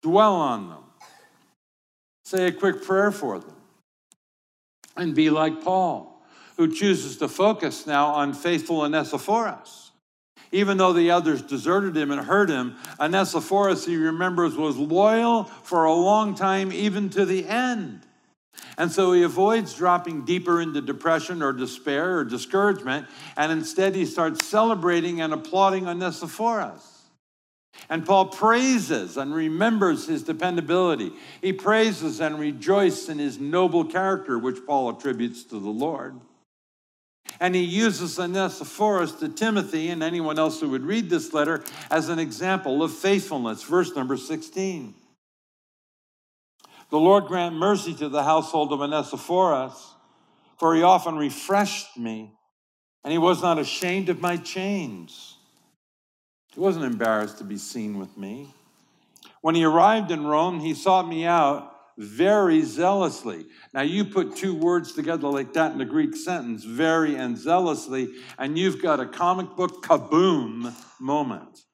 [0.01, 0.83] dwell on them.
[2.23, 3.53] Say a quick prayer for them.
[4.95, 6.25] And be like Paul,
[6.57, 9.87] who chooses to focus now on faithful Onesiphorus
[10.51, 15.85] even though the others deserted him and hurt him, Onesiphorus, he remembers, was loyal for
[15.85, 18.06] a long time, even to the end.
[18.77, 24.05] And so he avoids dropping deeper into depression or despair or discouragement, and instead he
[24.05, 26.97] starts celebrating and applauding Onesiphorus.
[27.89, 31.11] And Paul praises and remembers his dependability.
[31.41, 36.19] He praises and rejoices in his noble character, which Paul attributes to the Lord.
[37.39, 42.09] And he uses Onesiphorus to Timothy and anyone else who would read this letter as
[42.09, 43.63] an example of faithfulness.
[43.63, 44.93] Verse number 16.
[46.89, 49.93] The Lord grant mercy to the household of Onesiphorus,
[50.57, 52.31] for he often refreshed me,
[53.03, 55.37] and he was not ashamed of my chains.
[56.53, 58.53] He wasn't embarrassed to be seen with me.
[59.41, 63.45] When he arrived in Rome, he sought me out very zealously.
[63.73, 68.09] Now, you put two words together like that in the Greek sentence, very and zealously,
[68.37, 71.66] and you've got a comic book kaboom moment.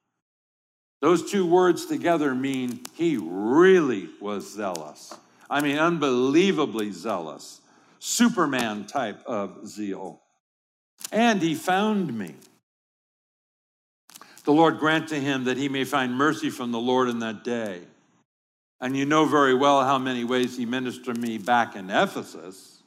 [1.04, 5.14] Those two words together mean he really was zealous.
[5.50, 7.60] I mean, unbelievably zealous.
[7.98, 10.22] Superman type of zeal.
[11.12, 12.36] And he found me.
[14.44, 17.44] The Lord grant to him that he may find mercy from the Lord in that
[17.44, 17.82] day.
[18.80, 22.82] And you know very well how many ways he ministered me back in Ephesus.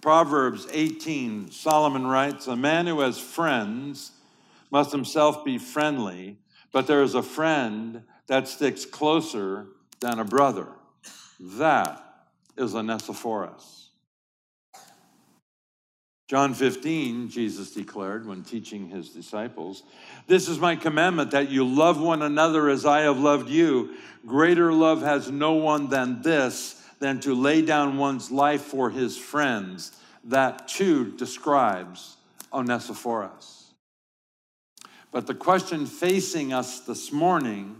[0.00, 4.12] Proverbs 18, Solomon writes, A man who has friends
[4.70, 6.38] must himself be friendly,
[6.74, 9.68] but there is a friend that sticks closer
[10.00, 10.66] than a brother.
[11.38, 12.02] That
[12.56, 13.90] is Onesiphorus.
[16.26, 19.84] John 15, Jesus declared when teaching his disciples,
[20.26, 23.94] This is my commandment that you love one another as I have loved you.
[24.26, 29.16] Greater love has no one than this, than to lay down one's life for his
[29.16, 29.92] friends.
[30.24, 32.16] That too describes
[32.52, 33.63] Onesiphorus.
[35.14, 37.76] But the question facing us this morning,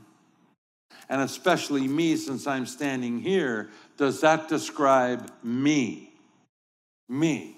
[1.09, 6.13] and especially me since I'm standing here, does that describe me?
[7.09, 7.57] Me.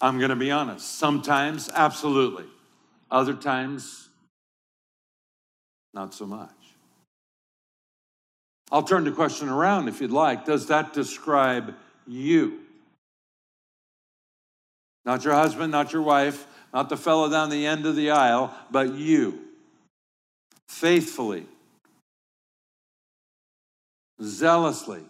[0.00, 0.98] I'm going to be honest.
[0.98, 2.46] Sometimes, absolutely.
[3.10, 4.08] Other times,
[5.92, 6.48] not so much.
[8.70, 10.46] I'll turn the question around if you'd like.
[10.46, 11.74] Does that describe
[12.06, 12.61] you?
[15.04, 18.54] Not your husband, not your wife, not the fellow down the end of the aisle,
[18.70, 19.40] but you.
[20.68, 21.46] Faithfully,
[24.22, 25.02] zealously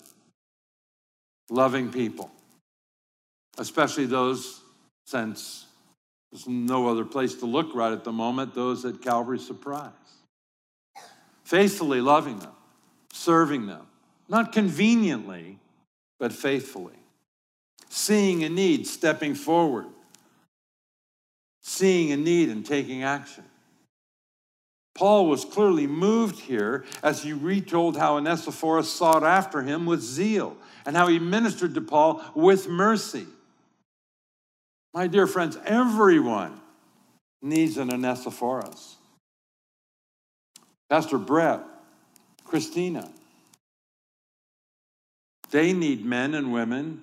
[1.51, 2.31] loving people,
[3.59, 4.61] especially those
[5.05, 5.67] since
[6.31, 9.93] there's no other place to look right at the moment, those at Calvary Surprise.
[11.45, 12.55] Faithfully loving them,
[13.13, 13.87] serving them,
[14.29, 15.59] not conveniently,
[16.19, 17.02] but faithfully.
[17.95, 19.85] Seeing a need, stepping forward.
[21.61, 23.45] Seeing a need and taking action.
[24.95, 30.57] Paul was clearly moved here as he retold how Onesiphorus sought after him with zeal
[30.87, 33.27] and how he ministered to Paul with mercy.
[34.95, 36.59] My dear friends, everyone
[37.43, 38.97] needs an Onesiphorus.
[40.89, 41.61] Pastor Brett,
[42.45, 43.11] Christina,
[45.51, 47.03] they need men and women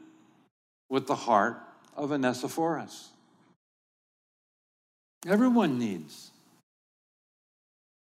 [0.90, 1.62] with the heart
[1.96, 3.10] of Onesiphorus.
[5.28, 6.32] Everyone needs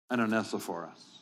[0.09, 1.17] an Onesiphorus.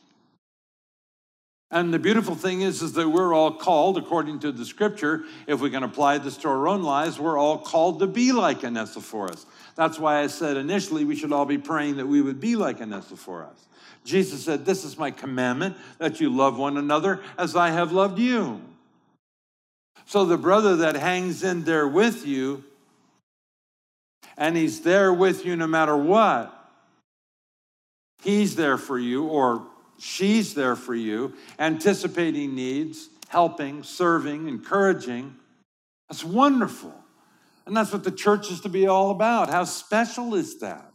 [1.70, 5.60] And the beautiful thing is, is that we're all called, according to the scripture, if
[5.60, 9.46] we can apply this to our own lives, we're all called to be like Onesiphorus.
[9.74, 12.80] That's why I said initially we should all be praying that we would be like
[12.80, 13.66] Onesiphorus.
[14.04, 18.20] Jesus said, This is my commandment, that you love one another as I have loved
[18.20, 18.62] you.
[20.06, 22.64] So the brother that hangs in there with you,
[24.36, 26.52] and he's there with you no matter what,
[28.22, 29.66] he's there for you, or
[29.98, 35.36] She's there for you, anticipating needs, helping, serving, encouraging.
[36.08, 36.94] That's wonderful.
[37.64, 39.48] And that's what the church is to be all about.
[39.48, 40.92] How special is that?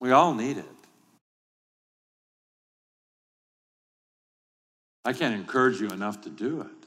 [0.00, 0.64] We all need it.
[5.08, 6.86] I can't encourage you enough to do it.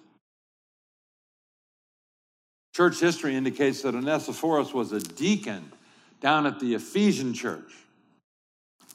[2.75, 5.71] Church history indicates that Onesiphorus was a deacon
[6.19, 7.73] down at the Ephesian church.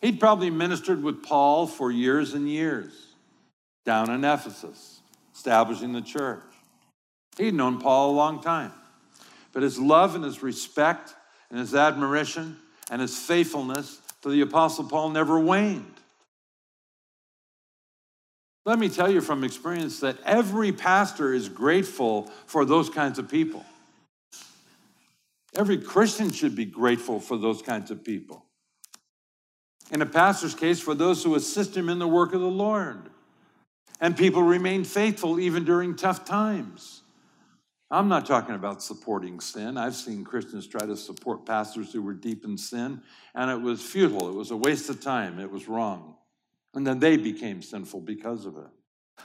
[0.01, 2.93] He'd probably ministered with Paul for years and years
[3.85, 5.01] down in Ephesus,
[5.35, 6.45] establishing the church.
[7.37, 8.71] He'd known Paul a long time.
[9.53, 11.15] But his love and his respect
[11.51, 12.59] and his admiration
[12.93, 15.96] and his faithfulness to the Apostle Paul never waned.
[18.67, 23.29] Let me tell you from experience that every pastor is grateful for those kinds of
[23.29, 23.65] people.
[25.55, 28.45] Every Christian should be grateful for those kinds of people.
[29.93, 33.09] In a pastor's case, for those who assist him in the work of the Lord.
[34.01, 37.03] And people remain faithful even during tough times.
[37.89, 39.77] I'm not talking about supporting sin.
[39.77, 43.01] I've seen Christians try to support pastors who were deep in sin,
[43.33, 44.29] and it was futile.
[44.29, 45.39] It was a waste of time.
[45.39, 46.17] It was wrong.
[46.77, 48.69] And then they became sinful because of it.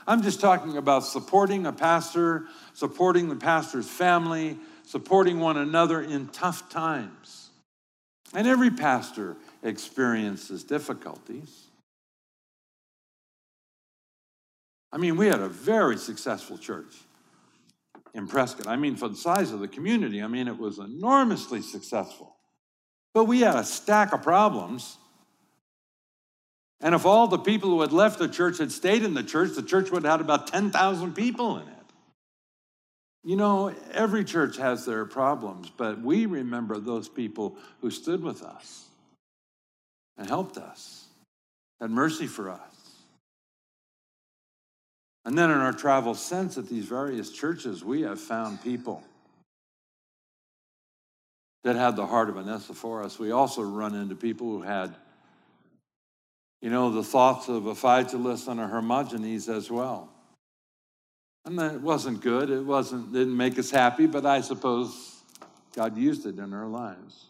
[0.06, 6.28] I'm just talking about supporting a pastor, supporting the pastor's family, supporting one another in
[6.28, 7.50] tough times.
[8.34, 11.66] And every pastor experiences difficulties.
[14.90, 16.94] I mean, we had a very successful church
[18.14, 18.66] in Prescott.
[18.66, 22.34] I mean, for the size of the community, I mean, it was enormously successful.
[23.12, 24.96] But we had a stack of problems.
[26.82, 29.52] And if all the people who had left the church had stayed in the church,
[29.54, 31.74] the church would have had about 10,000 people in it.
[33.24, 38.42] You know, every church has their problems, but we remember those people who stood with
[38.42, 38.84] us
[40.18, 41.06] and helped us,
[41.80, 42.60] had mercy for us.
[45.24, 49.04] And then in our travels since at these various churches, we have found people
[51.62, 53.20] that had the heart of Onesiphorus.
[53.20, 54.96] We also run into people who had
[56.62, 60.08] you know, the thoughts of a Phygelus and a Hermogenes as well.
[61.44, 62.50] And that wasn't good.
[62.50, 65.16] It wasn't, didn't make us happy, but I suppose
[65.74, 67.26] God used it in our lives.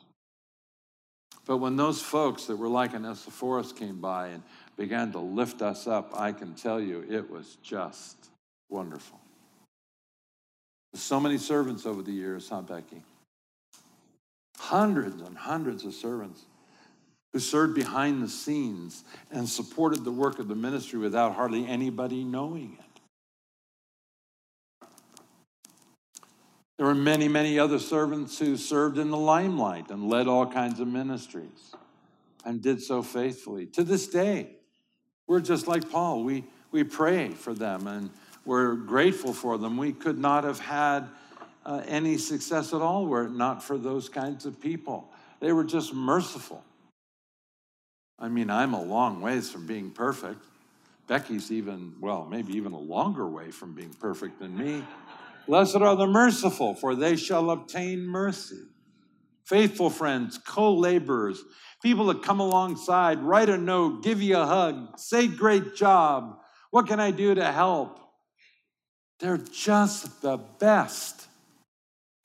[1.47, 4.43] But when those folks that were like Onesiphorus came by and
[4.77, 8.29] began to lift us up, I can tell you it was just
[8.69, 9.19] wonderful.
[10.95, 13.03] So many servants over the years, huh, Becky?
[14.59, 16.45] Hundreds and hundreds of servants
[17.33, 22.25] who served behind the scenes and supported the work of the ministry without hardly anybody
[22.25, 22.93] knowing it.
[26.77, 30.81] There were many, many other servants who served in the limelight and led all kinds
[30.81, 31.75] of ministries
[32.45, 33.67] and did so faithfully.
[33.67, 34.49] To this day,
[35.27, 36.25] we're just like Paul.
[36.25, 38.11] We, we pray for them and
[38.45, 39.77] we're grateful for them.
[39.77, 41.09] We could not have had
[41.65, 45.09] uh, any success at all were it not for those kinds of people.
[45.39, 46.65] They were just merciful
[48.23, 50.45] I mean, I'm a long ways from being perfect.
[51.09, 54.85] Becky's even, well, maybe even a longer way from being perfect than me.
[55.49, 58.61] Blessed are the merciful, for they shall obtain mercy.
[59.45, 61.43] Faithful friends, co laborers,
[61.83, 66.39] people that come alongside, write a note, give you a hug, say, Great job.
[66.71, 67.99] What can I do to help?
[69.19, 71.27] They're just the best.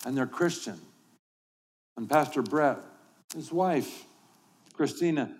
[0.05, 0.79] And they're Christian.
[1.97, 2.77] And Pastor Brett,
[3.33, 4.05] his wife,
[4.73, 5.35] Christina,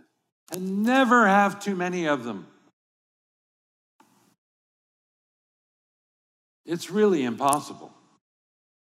[0.52, 2.48] and never have too many of them.
[6.66, 7.92] It's really impossible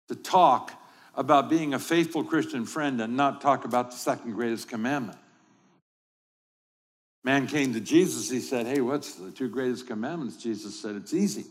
[0.08, 0.72] to talk
[1.14, 5.18] about being a faithful Christian friend and not talk about the second greatest commandment.
[7.22, 10.36] Man came to Jesus, he said, Hey, what's the two greatest commandments?
[10.36, 11.44] Jesus said, It's easy.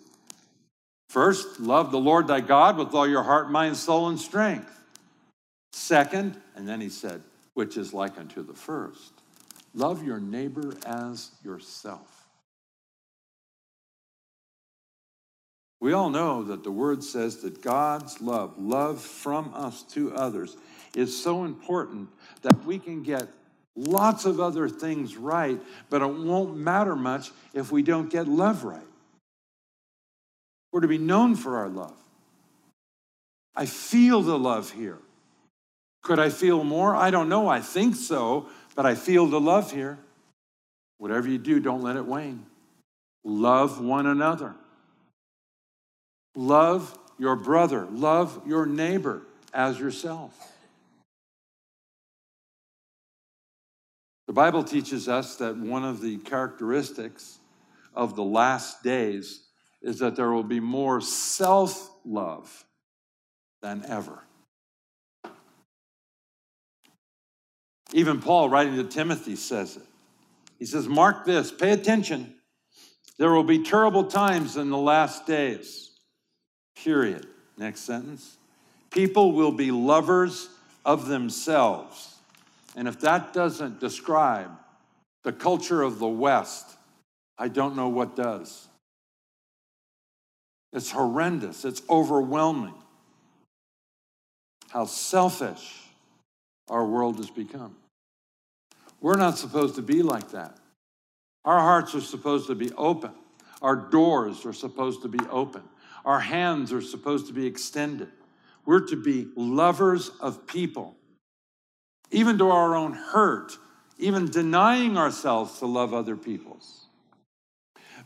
[1.10, 4.70] First, love the Lord thy God with all your heart, mind, soul, and strength.
[5.72, 7.22] Second, and then he said,
[7.54, 9.23] which is like unto the first
[9.74, 12.28] Love your neighbor as yourself.
[15.80, 20.56] We all know that the word says that God's love, love from us to others,
[20.96, 22.08] is so important
[22.42, 23.28] that we can get
[23.76, 25.60] lots of other things right,
[25.90, 28.80] but it won't matter much if we don't get love right.
[30.72, 31.98] We're to be known for our love.
[33.56, 35.00] I feel the love here.
[36.02, 36.96] Could I feel more?
[36.96, 37.48] I don't know.
[37.48, 40.00] I think so, but I feel the love here.
[40.98, 42.46] Whatever you do, don't let it wane.
[43.24, 44.56] Love one another.
[46.36, 47.86] Love your brother.
[47.92, 50.54] Love your neighbor as yourself.
[54.28, 57.40] The Bible teaches us that one of the characteristics
[57.94, 59.42] of the last days
[59.82, 62.66] is that there will be more self love
[63.62, 64.24] than ever.
[67.94, 69.84] Even Paul, writing to Timothy, says it.
[70.60, 72.34] He says, Mark this, pay attention.
[73.18, 75.92] There will be terrible times in the last days.
[76.76, 77.28] Period.
[77.58, 78.38] Next sentence.
[78.90, 80.50] People will be lovers
[80.86, 82.16] of themselves,
[82.76, 84.52] And if that doesn't describe
[85.24, 86.78] the culture of the West,
[87.38, 88.68] I don't know what does.
[90.74, 92.74] It's horrendous, it's overwhelming
[94.70, 95.84] how selfish
[96.68, 97.76] our world has become.
[99.04, 100.58] We're not supposed to be like that.
[101.44, 103.12] Our hearts are supposed to be open.
[103.62, 105.62] Our doors are supposed to be open.
[106.06, 108.08] Our hands are supposed to be extended.
[108.66, 110.96] We're to be lovers of people,
[112.12, 113.58] even to our own hurt,
[113.98, 116.86] even denying ourselves to love other people's.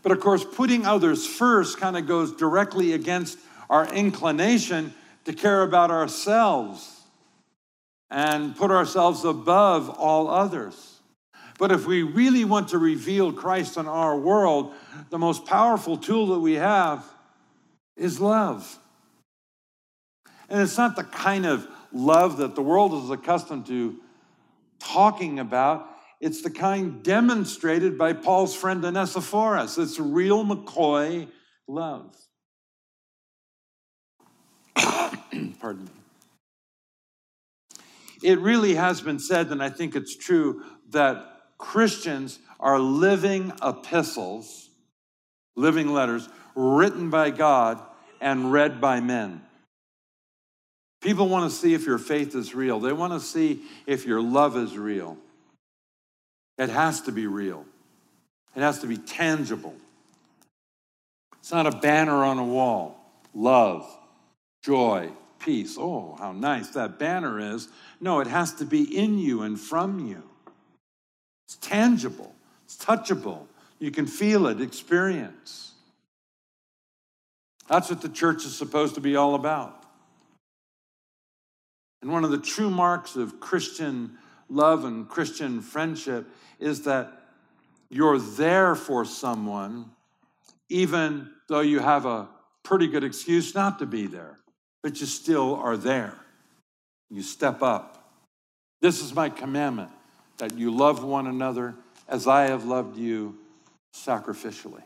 [0.02, 3.38] But of course, putting others first kind of goes directly against
[3.70, 4.96] our inclination
[5.26, 6.97] to care about ourselves
[8.10, 11.00] and put ourselves above all others.
[11.58, 14.74] But if we really want to reveal Christ in our world,
[15.10, 17.04] the most powerful tool that we have
[17.96, 18.78] is love.
[20.50, 23.98] And it's not the kind of love that the world is accustomed to
[24.80, 25.90] talking about.
[26.22, 29.78] It's the kind demonstrated by Paul's friend Onesiphorus.
[29.78, 31.28] It's real McCoy
[31.68, 32.16] love.
[35.60, 35.97] Pardon me.
[38.24, 41.24] It really has been said, and I think it's true, that
[41.58, 44.70] Christians are living epistles,
[45.56, 47.80] living letters, written by God
[48.20, 49.42] and read by men.
[51.02, 52.80] People want to see if your faith is real.
[52.80, 55.18] They want to see if your love is real.
[56.58, 57.66] It has to be real,
[58.56, 59.76] it has to be tangible.
[61.40, 63.00] It's not a banner on a wall.
[63.34, 63.88] Love,
[64.64, 65.10] joy,
[65.40, 65.78] peace.
[65.80, 67.68] Oh, how nice that banner is.
[68.00, 70.24] No, it has to be in you and from you.
[71.48, 72.36] It's tangible,
[72.66, 73.48] it's touchable.
[73.80, 75.74] You can feel it, experience.
[77.70, 79.86] That's what the church is supposed to be all about.
[82.02, 84.18] And one of the true marks of Christian
[84.50, 86.28] love and Christian friendship
[86.60, 87.12] is that
[87.90, 89.92] you're there for someone,
[90.70, 92.28] even though you have a
[92.64, 94.38] pretty good excuse not to be there,
[94.84, 96.16] but you still are there.
[97.10, 98.12] You step up.
[98.82, 99.90] This is my commandment
[100.38, 101.76] that you love one another
[102.08, 103.38] as I have loved you
[103.96, 104.84] sacrificially.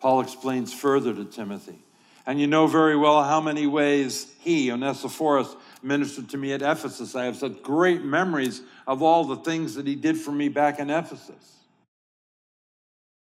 [0.00, 1.78] Paul explains further to Timothy.
[2.26, 7.14] And you know very well how many ways he, Onesiphorus, ministered to me at Ephesus.
[7.14, 10.78] I have such great memories of all the things that he did for me back
[10.78, 11.54] in Ephesus.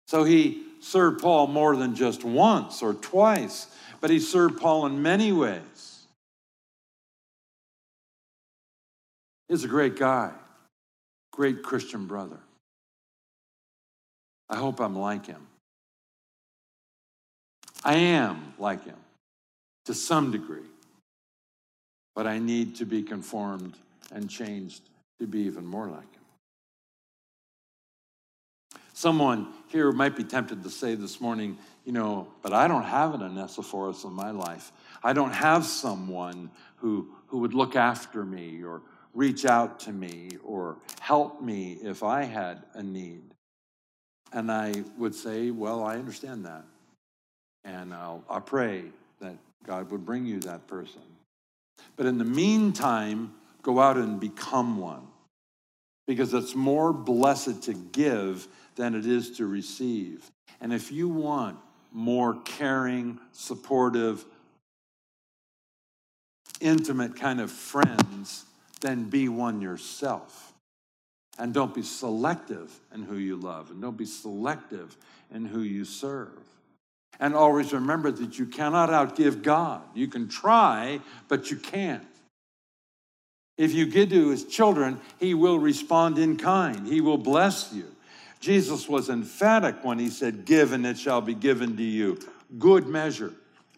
[0.08, 3.68] So he served Paul more than just once or twice,
[4.02, 6.06] but he served Paul in many ways.
[9.48, 10.32] He's a great guy,
[11.32, 12.40] great Christian brother.
[14.50, 15.48] I hope I'm like him.
[17.84, 18.98] I am like him
[19.86, 20.68] to some degree,
[22.16, 23.74] but I need to be conformed
[24.12, 24.82] and changed
[25.20, 26.13] to be even more like him.
[29.04, 33.14] Someone here might be tempted to say this morning, you know, but I don't have
[33.14, 34.72] an Onesiphorus in my life.
[35.04, 38.82] I don't have someone who, who would look after me or
[39.14, 43.24] reach out to me or help me if I had a need.
[44.32, 46.64] And I would say, Well, I understand that.
[47.66, 48.86] And I'll, i pray
[49.20, 49.36] that
[49.68, 51.02] God would bring you that person.
[51.98, 53.34] But in the meantime,
[53.64, 55.08] go out and become one
[56.08, 60.30] because it's more blessed to give than it is to receive.
[60.62, 61.58] And if you want
[61.92, 64.26] more caring, supportive,
[66.60, 68.46] intimate kind of friends,
[68.82, 70.54] then be one yourself.
[71.38, 74.96] And don't be selective in who you love, and don't be selective
[75.34, 76.40] in who you serve.
[77.20, 79.82] And always remember that you cannot outgive God.
[79.94, 82.06] You can try, but you can't.
[83.58, 87.93] If you give to his children, he will respond in kind, he will bless you.
[88.44, 92.20] Jesus was emphatic when he said, Give and it shall be given to you.
[92.60, 93.32] Good measure,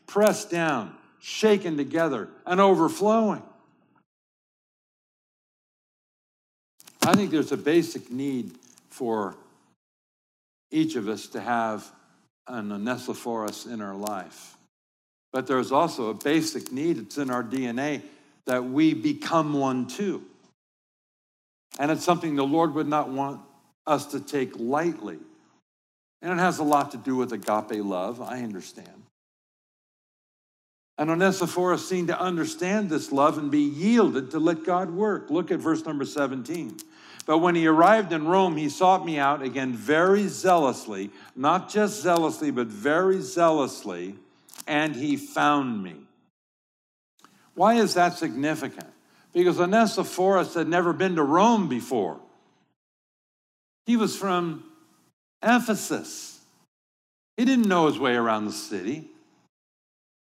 [0.07, 3.43] pressed down, shaken together, and overflowing.
[7.03, 8.57] I think there's a basic need
[8.89, 9.35] for
[10.71, 11.87] each of us to have
[12.47, 14.57] an Onesiphorus in our life.
[15.31, 18.01] But there's also a basic need, it's in our DNA,
[18.47, 20.23] that we become one too.
[21.77, 23.41] And it's something the Lord would not want
[23.87, 25.17] us to take lightly.
[26.21, 29.03] And it has a lot to do with agape love, I understand.
[30.97, 35.29] And Onesiphorus seemed to understand this love and be yielded to let God work.
[35.29, 36.77] Look at verse number 17.
[37.25, 42.01] But when he arrived in Rome, he sought me out again very zealously, not just
[42.01, 44.15] zealously, but very zealously,
[44.67, 45.95] and he found me.
[47.55, 48.89] Why is that significant?
[49.35, 52.17] because Onesiphorus had never been to Rome before.
[53.85, 54.63] He was from
[55.43, 56.39] Ephesus.
[57.37, 59.09] He didn't know his way around the city.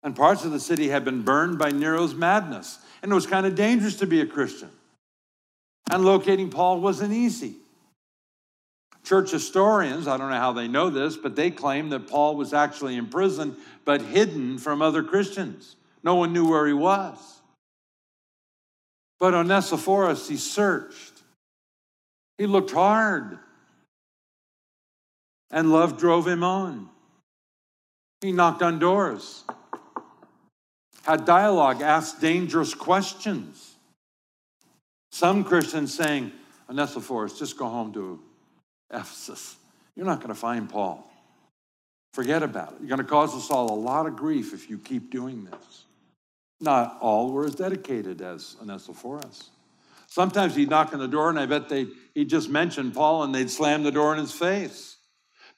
[0.02, 2.78] And parts of the city had been burned by Nero's madness.
[3.02, 4.70] And it was kind of dangerous to be a Christian.
[5.90, 7.56] And locating Paul wasn't easy.
[9.04, 12.52] Church historians, I don't know how they know this, but they claim that Paul was
[12.52, 15.74] actually in prison, but hidden from other Christians.
[16.04, 17.18] No one knew where he was.
[19.18, 21.11] But Onesiphorus, he searched.
[22.42, 23.38] He looked hard.
[25.52, 26.88] And love drove him on.
[28.20, 29.44] He knocked on doors,
[31.04, 33.76] had dialogue, asked dangerous questions.
[35.12, 36.32] Some Christians saying,
[36.68, 38.18] Onesiphorus, just go home to
[38.92, 39.54] Ephesus.
[39.94, 41.08] You're not going to find Paul.
[42.12, 42.78] Forget about it.
[42.80, 45.84] You're going to cause us all a lot of grief if you keep doing this.
[46.60, 49.51] Not all were as dedicated as Onesiphorus.
[50.12, 53.34] Sometimes he'd knock on the door, and I bet they he'd just mention Paul, and
[53.34, 54.98] they'd slam the door in his face.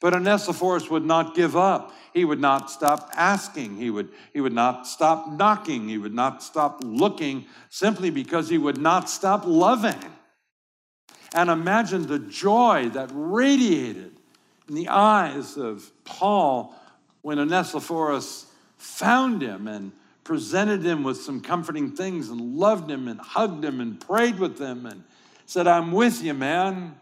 [0.01, 1.93] But Onesiphorus would not give up.
[2.13, 3.79] He would not stop asking.
[3.79, 5.89] He would, he would not stop knocking.
[5.89, 9.99] He would not stop looking simply because he would not stop loving.
[11.35, 14.13] And imagine the joy that radiated
[14.69, 16.77] in the eyes of Paul
[17.23, 18.47] when Onesiphorus
[18.77, 19.91] found him and
[20.25, 24.59] presented him with some comforting things and loved him and hugged him and prayed with
[24.59, 25.05] him and
[25.47, 26.99] said, I'm with you, man.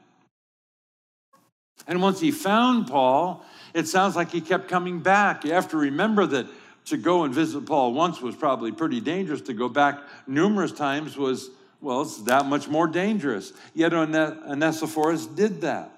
[1.87, 3.45] And once he found Paul,
[3.75, 5.45] it sounds like he kept coming back.
[5.45, 6.47] You have to remember that
[6.87, 9.41] to go and visit Paul once was probably pretty dangerous.
[9.43, 11.51] To go back numerous times was
[11.81, 13.53] well, it's that much more dangerous.
[13.75, 15.91] Yet Onesiphorus did that.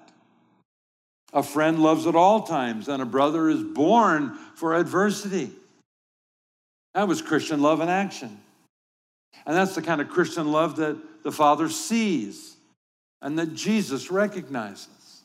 [1.31, 5.51] A friend loves at all times, and a brother is born for adversity.
[6.95, 8.39] That was Christian love in action.
[9.45, 12.55] And that's the kind of Christian love that the Father sees
[13.21, 15.21] and that Jesus recognizes.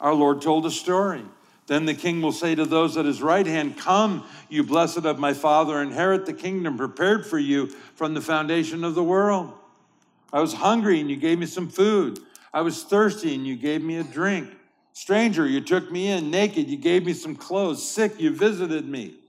[0.00, 1.22] Our Lord told a story.
[1.68, 5.20] Then the king will say to those at his right hand, Come, you blessed of
[5.20, 9.52] my Father, inherit the kingdom prepared for you from the foundation of the world.
[10.32, 12.18] I was hungry and you gave me some food.
[12.52, 14.50] I was thirsty and you gave me a drink.
[14.92, 16.32] Stranger, you took me in.
[16.32, 17.88] Naked, you gave me some clothes.
[17.88, 19.19] Sick, you visited me.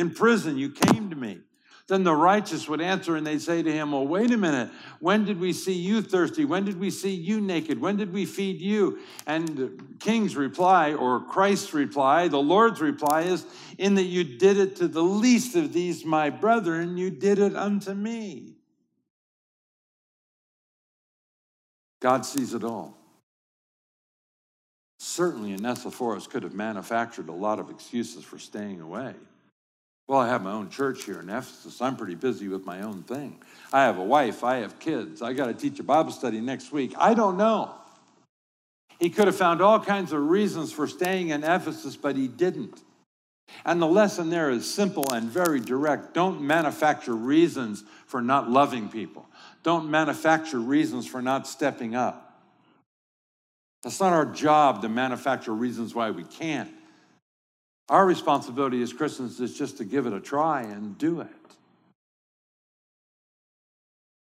[0.00, 1.40] In prison, you came to me.
[1.86, 4.70] Then the righteous would answer and they'd say to him, Well, wait a minute.
[4.98, 6.46] When did we see you thirsty?
[6.46, 7.78] When did we see you naked?
[7.78, 9.00] When did we feed you?
[9.26, 13.44] And king's reply, or Christ's reply, the Lord's reply is,
[13.76, 17.54] In that you did it to the least of these, my brethren, you did it
[17.54, 18.54] unto me.
[22.00, 22.96] God sees it all.
[24.98, 29.14] Certainly, Onesiphorus could have manufactured a lot of excuses for staying away.
[30.10, 31.80] Well, I have my own church here in Ephesus.
[31.80, 33.40] I'm pretty busy with my own thing.
[33.72, 34.42] I have a wife.
[34.42, 35.22] I have kids.
[35.22, 36.94] I got to teach a Bible study next week.
[36.98, 37.72] I don't know.
[38.98, 42.82] He could have found all kinds of reasons for staying in Ephesus, but he didn't.
[43.64, 46.12] And the lesson there is simple and very direct.
[46.12, 49.28] Don't manufacture reasons for not loving people.
[49.62, 52.42] Don't manufacture reasons for not stepping up.
[53.84, 56.68] That's not our job to manufacture reasons why we can't.
[57.90, 61.28] Our responsibility as Christians is just to give it a try and do it.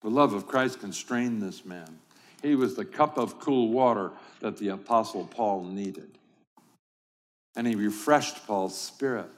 [0.02, 2.00] The love of Christ constrained this man.
[2.42, 6.10] He was the cup of cool water that the Apostle Paul needed.
[7.54, 9.30] And he refreshed Paul's spirit.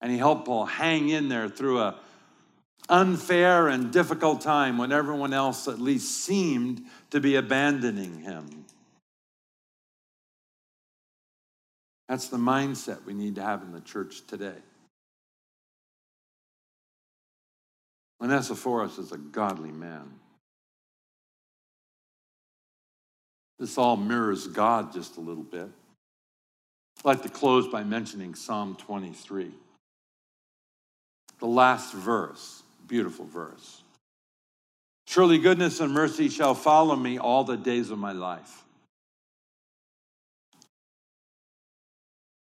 [0.00, 2.00] And he helped Paul hang in there through a
[2.88, 8.61] unfair and difficult time when everyone else at least seemed to be abandoning him.
[12.12, 14.58] That's the mindset we need to have in the church today.
[18.20, 20.12] Onesiphorus is a godly man.
[23.58, 25.70] This all mirrors God just a little bit.
[26.98, 29.50] I'd like to close by mentioning Psalm 23.
[31.38, 33.82] The last verse Beautiful verse.
[35.06, 38.64] Surely goodness and mercy shall follow me all the days of my life.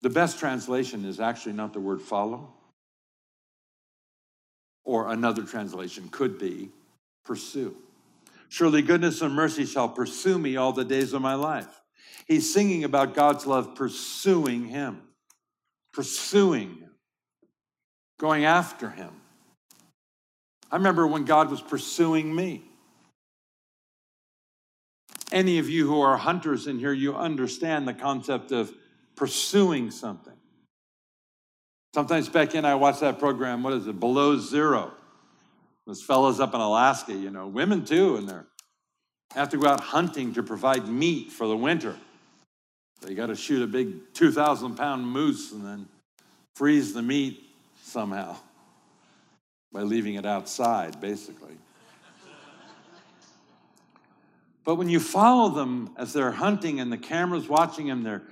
[0.04, 2.52] The best translation is actually not the word follow,
[4.84, 6.68] or another translation could be
[7.24, 7.74] pursue.
[8.50, 11.80] Surely goodness and mercy shall pursue me all the days of my life.
[12.26, 15.00] He's singing about God's love pursuing him,
[15.94, 16.90] pursuing him,
[18.18, 19.22] going after him.
[20.70, 22.62] I remember when God was pursuing me.
[25.32, 28.70] Any of you who are hunters in here, you understand the concept of
[29.16, 30.32] pursuing something.
[31.94, 34.92] Sometimes Becky and I watch that program, what is it, Below Zero.
[35.86, 38.46] Those fellows up in Alaska, you know, women too, and they're
[39.34, 41.96] have to go out hunting to provide meat for the winter.
[43.00, 45.88] They got to shoot a big 2,000 pound moose and then
[46.54, 47.42] freeze the meat
[47.82, 48.36] somehow
[49.72, 51.56] by leaving it outside, basically.
[54.64, 58.22] But when you follow them as they're hunting and the camera's watching them, they're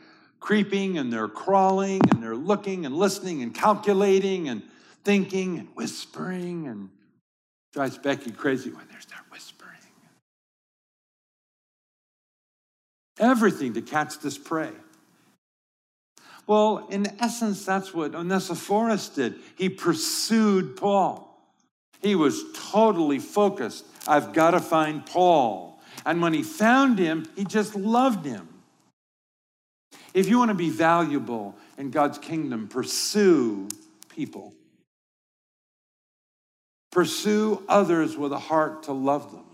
[0.43, 4.63] creeping and they're crawling and they're looking and listening and calculating and
[5.05, 6.91] thinking and whispering and
[7.73, 9.71] drives Becky crazy when they start whispering.
[13.19, 14.73] Everything to catch this prey.
[16.47, 19.37] Well, in essence, that's what Onesiphorus did.
[19.57, 21.29] He pursued Paul.
[22.01, 23.85] He was totally focused.
[24.09, 25.81] I've got to find Paul.
[26.05, 28.49] And when he found him, he just loved him.
[30.15, 33.69] If you want to be valuable in God's kingdom, pursue
[34.09, 34.53] people.
[36.91, 39.45] Pursue others with a heart to love them.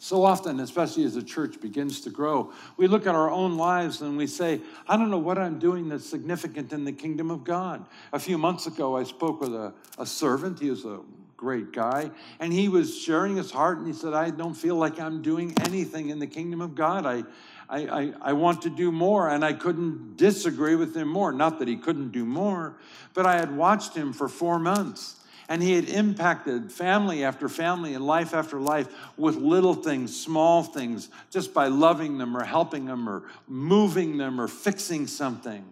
[0.00, 4.00] So often, especially as the church begins to grow, we look at our own lives
[4.00, 7.44] and we say, I don't know what I'm doing that's significant in the kingdom of
[7.44, 7.84] God.
[8.12, 10.60] A few months ago, I spoke with a, a servant.
[10.60, 11.00] He was a
[11.36, 12.10] great guy.
[12.40, 15.52] And he was sharing his heart and he said, I don't feel like I'm doing
[15.62, 17.04] anything in the kingdom of God.
[17.04, 17.24] I,
[17.68, 19.28] I, I, I, want to do more.
[19.28, 21.32] And I couldn't disagree with him more.
[21.32, 22.74] Not that he couldn't do more,
[23.14, 25.16] but I had watched him for four months.
[25.50, 30.62] And he had impacted family after family and life after life with little things, small
[30.62, 35.64] things, just by loving them or helping them or moving them or fixing something.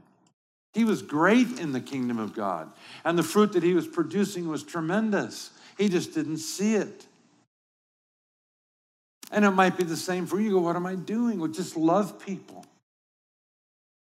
[0.72, 2.70] He was great in the kingdom of God.
[3.04, 5.50] And the fruit that he was producing was tremendous.
[5.76, 7.06] He just didn't see it.
[9.36, 10.52] And it might be the same for you.
[10.52, 11.38] go, what am I doing?
[11.38, 12.64] Well, just love people.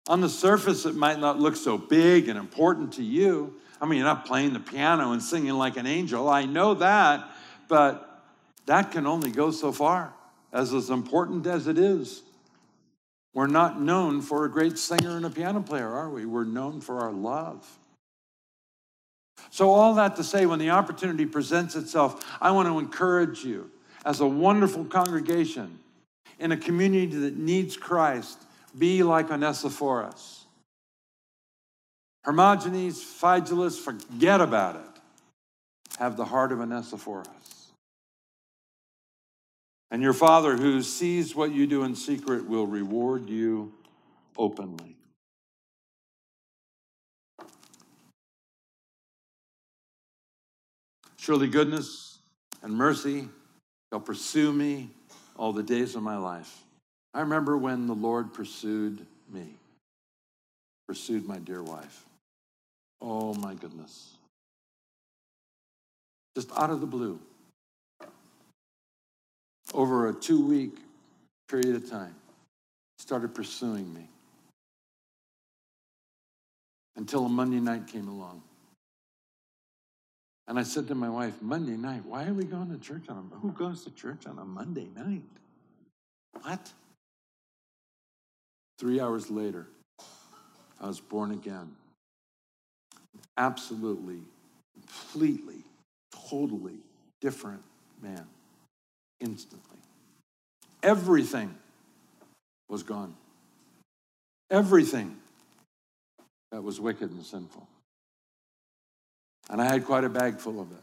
[0.07, 3.99] On the surface, it might not look so big and important to you, I mean,
[3.99, 6.28] you're not playing the piano and singing like an angel.
[6.28, 7.28] I know that,
[7.68, 8.22] but
[8.66, 10.14] that can only go so far,
[10.53, 12.22] as as important as it is.
[13.35, 16.24] We're not known for a great singer and a piano player, are we?
[16.26, 17.66] We're known for our love.
[19.51, 23.70] So, all that to say, when the opportunity presents itself, I want to encourage you
[24.05, 25.78] as a wonderful congregation
[26.38, 28.38] in a community that needs Christ,
[28.76, 30.44] be like Onesiphorus.
[32.24, 35.98] Hermogenes, Phygelus, forget about it.
[35.98, 37.28] Have the heart of Onesiphorus.
[39.90, 43.72] And your Father, who sees what you do in secret, will reward you
[44.36, 44.96] openly.
[51.16, 52.18] Surely goodness
[52.62, 53.28] and mercy
[53.95, 54.90] shall pursue me
[55.36, 56.64] all the days of my life.
[57.14, 58.99] I remember when the Lord pursued
[59.32, 59.47] me,
[60.88, 62.05] pursued my dear wife.
[63.01, 64.14] Oh my goodness.
[66.34, 67.20] Just out of the blue.
[69.72, 70.76] Over a two week
[71.49, 72.16] period of time,
[72.99, 74.09] started pursuing me.
[76.97, 78.42] Until a Monday night came along.
[80.47, 83.30] And I said to my wife, Monday night, why are we going to church on
[83.32, 85.22] a who goes to church on a Monday night?
[86.42, 86.72] What?
[88.78, 89.66] Three hours later,
[90.80, 91.74] I was born again
[93.36, 94.20] absolutely,
[94.74, 95.64] completely,
[96.28, 96.78] totally
[97.20, 97.62] different
[98.03, 98.26] man
[99.20, 99.78] instantly.
[100.82, 101.55] Everything
[102.68, 103.14] was gone.
[104.51, 105.16] Everything
[106.53, 107.66] that was wicked and sinful.
[109.51, 110.82] And I had quite a bag full of it.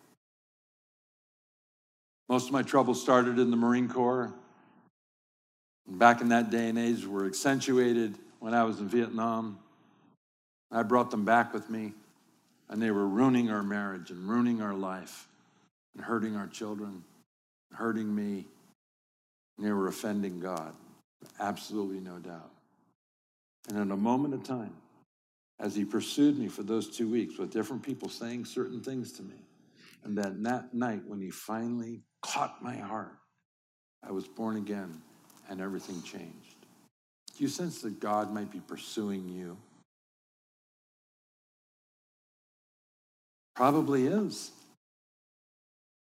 [2.30, 4.32] Most of my trouble started in the Marine Corps.
[5.88, 9.60] And back in that day and age were accentuated when I was in Vietnam.
[10.72, 11.94] I brought them back with me
[12.70, 15.28] and they were ruining our marriage and ruining our life
[15.94, 17.04] and hurting our children,
[17.74, 18.46] hurting me,
[19.58, 20.74] and they were offending God.
[21.40, 22.50] Absolutely no doubt.
[23.68, 24.74] And in a moment of time,
[25.62, 29.22] as he pursued me for those two weeks with different people saying certain things to
[29.22, 29.46] me,
[30.04, 33.16] and then that night when he finally caught my heart,
[34.04, 35.00] I was born again
[35.48, 36.56] and everything changed.
[37.38, 39.58] Do you sense that God might be pursuing you?
[43.56, 44.52] Probably is.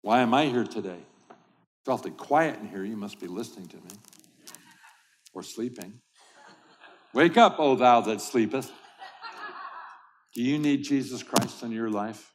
[0.02, 1.00] Why am I here today?
[1.30, 2.86] It's awfully quiet in here.
[2.86, 4.00] You must be listening to me
[5.34, 6.00] or sleeping.
[7.14, 8.72] Wake up, O thou that sleepeth.
[10.40, 12.34] Do you need Jesus Christ in your life?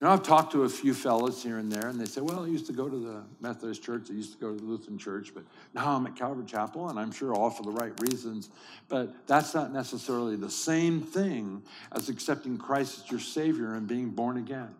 [0.00, 2.42] You know, I've talked to a few fellows here and there, and they say, Well,
[2.42, 4.96] I used to go to the Methodist church, I used to go to the Lutheran
[4.96, 5.44] church, but
[5.74, 8.48] now I'm at Calvary Chapel, and I'm sure all for the right reasons.
[8.88, 11.62] But that's not necessarily the same thing
[11.92, 14.74] as accepting Christ as your Savior and being born again.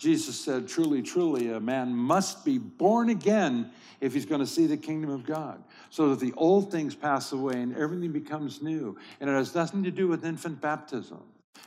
[0.00, 3.70] Jesus said, Truly, truly, a man must be born again
[4.00, 5.62] if he's going to see the kingdom of God.
[5.90, 8.96] So that the old things pass away and everything becomes new.
[9.20, 11.20] And it has nothing to do with infant baptism.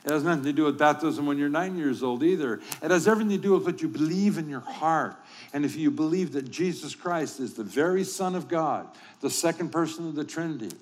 [0.04, 2.60] It has nothing to do with baptism when you're nine years old either.
[2.82, 5.16] It has everything to do with what you believe in your heart.
[5.52, 8.88] And if you believe that Jesus Christ is the very Son of God,
[9.20, 10.76] the second person of the Trinity,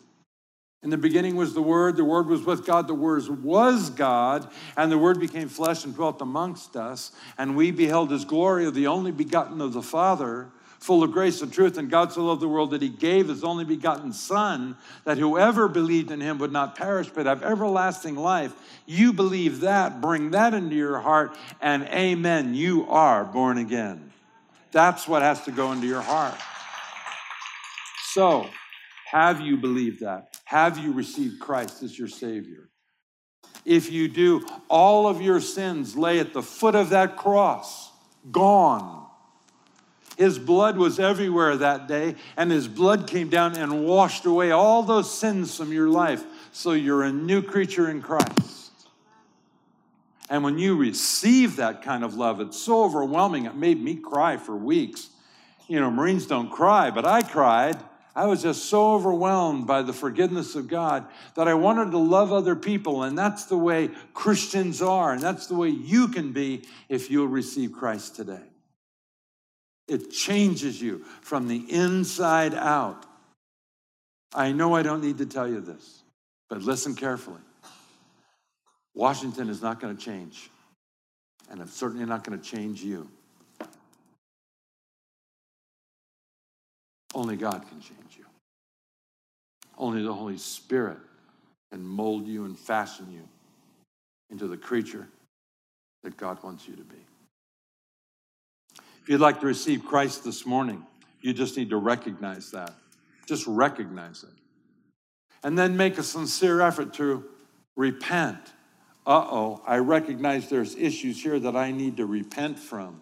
[0.82, 4.50] in the beginning was the Word, the Word was with God, the Word was God,
[4.76, 8.74] and the Word became flesh and dwelt amongst us, and we beheld His glory of
[8.74, 10.48] the only begotten of the Father
[10.82, 11.78] full of grace and truth.
[11.78, 15.68] And God so loved the world that he gave his only begotten Son, that whoever
[15.68, 18.52] believed in him would not perish but have everlasting life.
[18.84, 24.12] You believe that, bring that into your heart, and amen, you are born again.
[24.72, 26.38] That's what has to go into your heart.
[28.12, 28.48] So,
[29.12, 30.38] have you believed that?
[30.44, 32.70] Have you received Christ as your Savior?
[33.66, 37.90] If you do, all of your sins lay at the foot of that cross,
[38.30, 39.06] gone.
[40.16, 44.82] His blood was everywhere that day, and his blood came down and washed away all
[44.82, 46.24] those sins from your life.
[46.52, 48.72] So you're a new creature in Christ.
[50.30, 54.38] And when you receive that kind of love, it's so overwhelming, it made me cry
[54.38, 55.10] for weeks.
[55.68, 57.78] You know, Marines don't cry, but I cried.
[58.14, 62.32] I was just so overwhelmed by the forgiveness of God that I wanted to love
[62.32, 63.04] other people.
[63.04, 65.12] And that's the way Christians are.
[65.12, 68.42] And that's the way you can be if you'll receive Christ today.
[69.88, 73.06] It changes you from the inside out.
[74.34, 76.02] I know I don't need to tell you this,
[76.48, 77.40] but listen carefully.
[78.94, 80.50] Washington is not going to change,
[81.50, 83.08] and it's certainly not going to change you.
[87.14, 88.24] Only God can change you.
[89.76, 90.98] Only the Holy Spirit
[91.70, 93.28] can mold you and fashion you
[94.30, 95.08] into the creature
[96.02, 96.96] that God wants you to be.
[99.02, 100.86] If you'd like to receive Christ this morning,
[101.20, 102.72] you just need to recognize that.
[103.26, 104.30] Just recognize it.
[105.42, 107.24] And then make a sincere effort to
[107.76, 108.38] repent.
[109.06, 113.00] Uh oh, I recognize there's issues here that I need to repent from.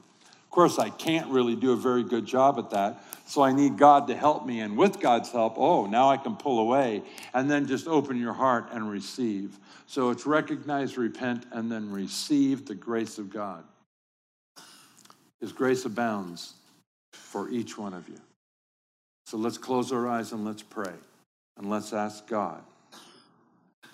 [0.50, 3.78] Of course, I can't really do a very good job at that, so I need
[3.78, 4.58] God to help me.
[4.58, 8.32] And with God's help, oh, now I can pull away and then just open your
[8.32, 9.56] heart and receive.
[9.86, 13.62] So it's recognize, repent, and then receive the grace of God.
[15.40, 16.54] His grace abounds
[17.12, 18.18] for each one of you.
[19.26, 20.94] So let's close our eyes and let's pray.
[21.58, 22.60] And let's ask God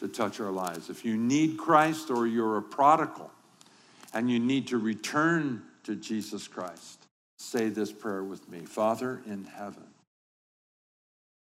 [0.01, 0.89] to touch our lives.
[0.89, 3.31] If you need Christ or you're a prodigal
[4.15, 7.07] and you need to return to Jesus Christ,
[7.39, 9.87] say this prayer with me Father in heaven.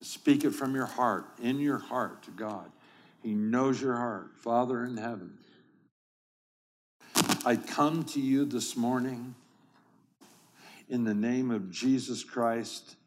[0.01, 2.69] Speak it from your heart, in your heart to God.
[3.21, 4.31] He knows your heart.
[4.36, 5.38] Father in heaven,
[7.45, 9.36] I come to you this morning
[10.89, 12.97] in the name of Jesus Christ,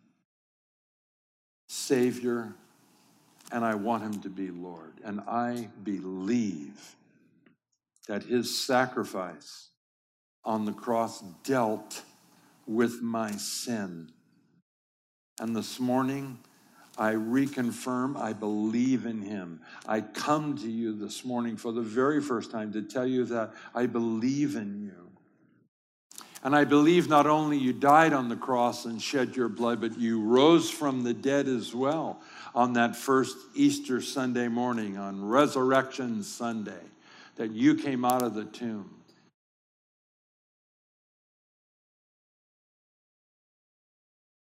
[1.69, 2.55] Savior,
[3.53, 4.95] and I want him to be Lord.
[5.05, 6.97] And I believe
[8.09, 9.69] that his sacrifice
[10.47, 12.03] on the cross dealt
[12.67, 14.11] with my sin.
[15.39, 16.39] And this morning,
[16.97, 19.61] I reconfirm I believe in him.
[19.87, 23.53] I come to you this morning for the very first time to tell you that
[23.75, 24.93] I believe in you.
[26.43, 29.99] And I believe not only you died on the cross and shed your blood, but
[29.99, 32.23] you rose from the dead as well
[32.55, 36.85] on that first Easter Sunday morning, on Resurrection Sunday,
[37.35, 38.96] that you came out of the tomb.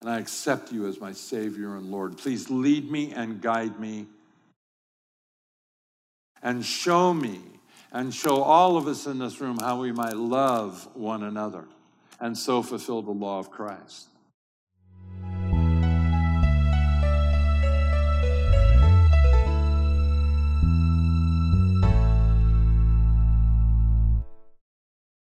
[0.01, 2.17] And I accept you as my Savior and Lord.
[2.17, 4.07] Please lead me and guide me
[6.43, 7.41] and show me
[7.91, 11.65] and show all of us in this room how we might love one another
[12.19, 14.07] and so fulfill the law of Christ.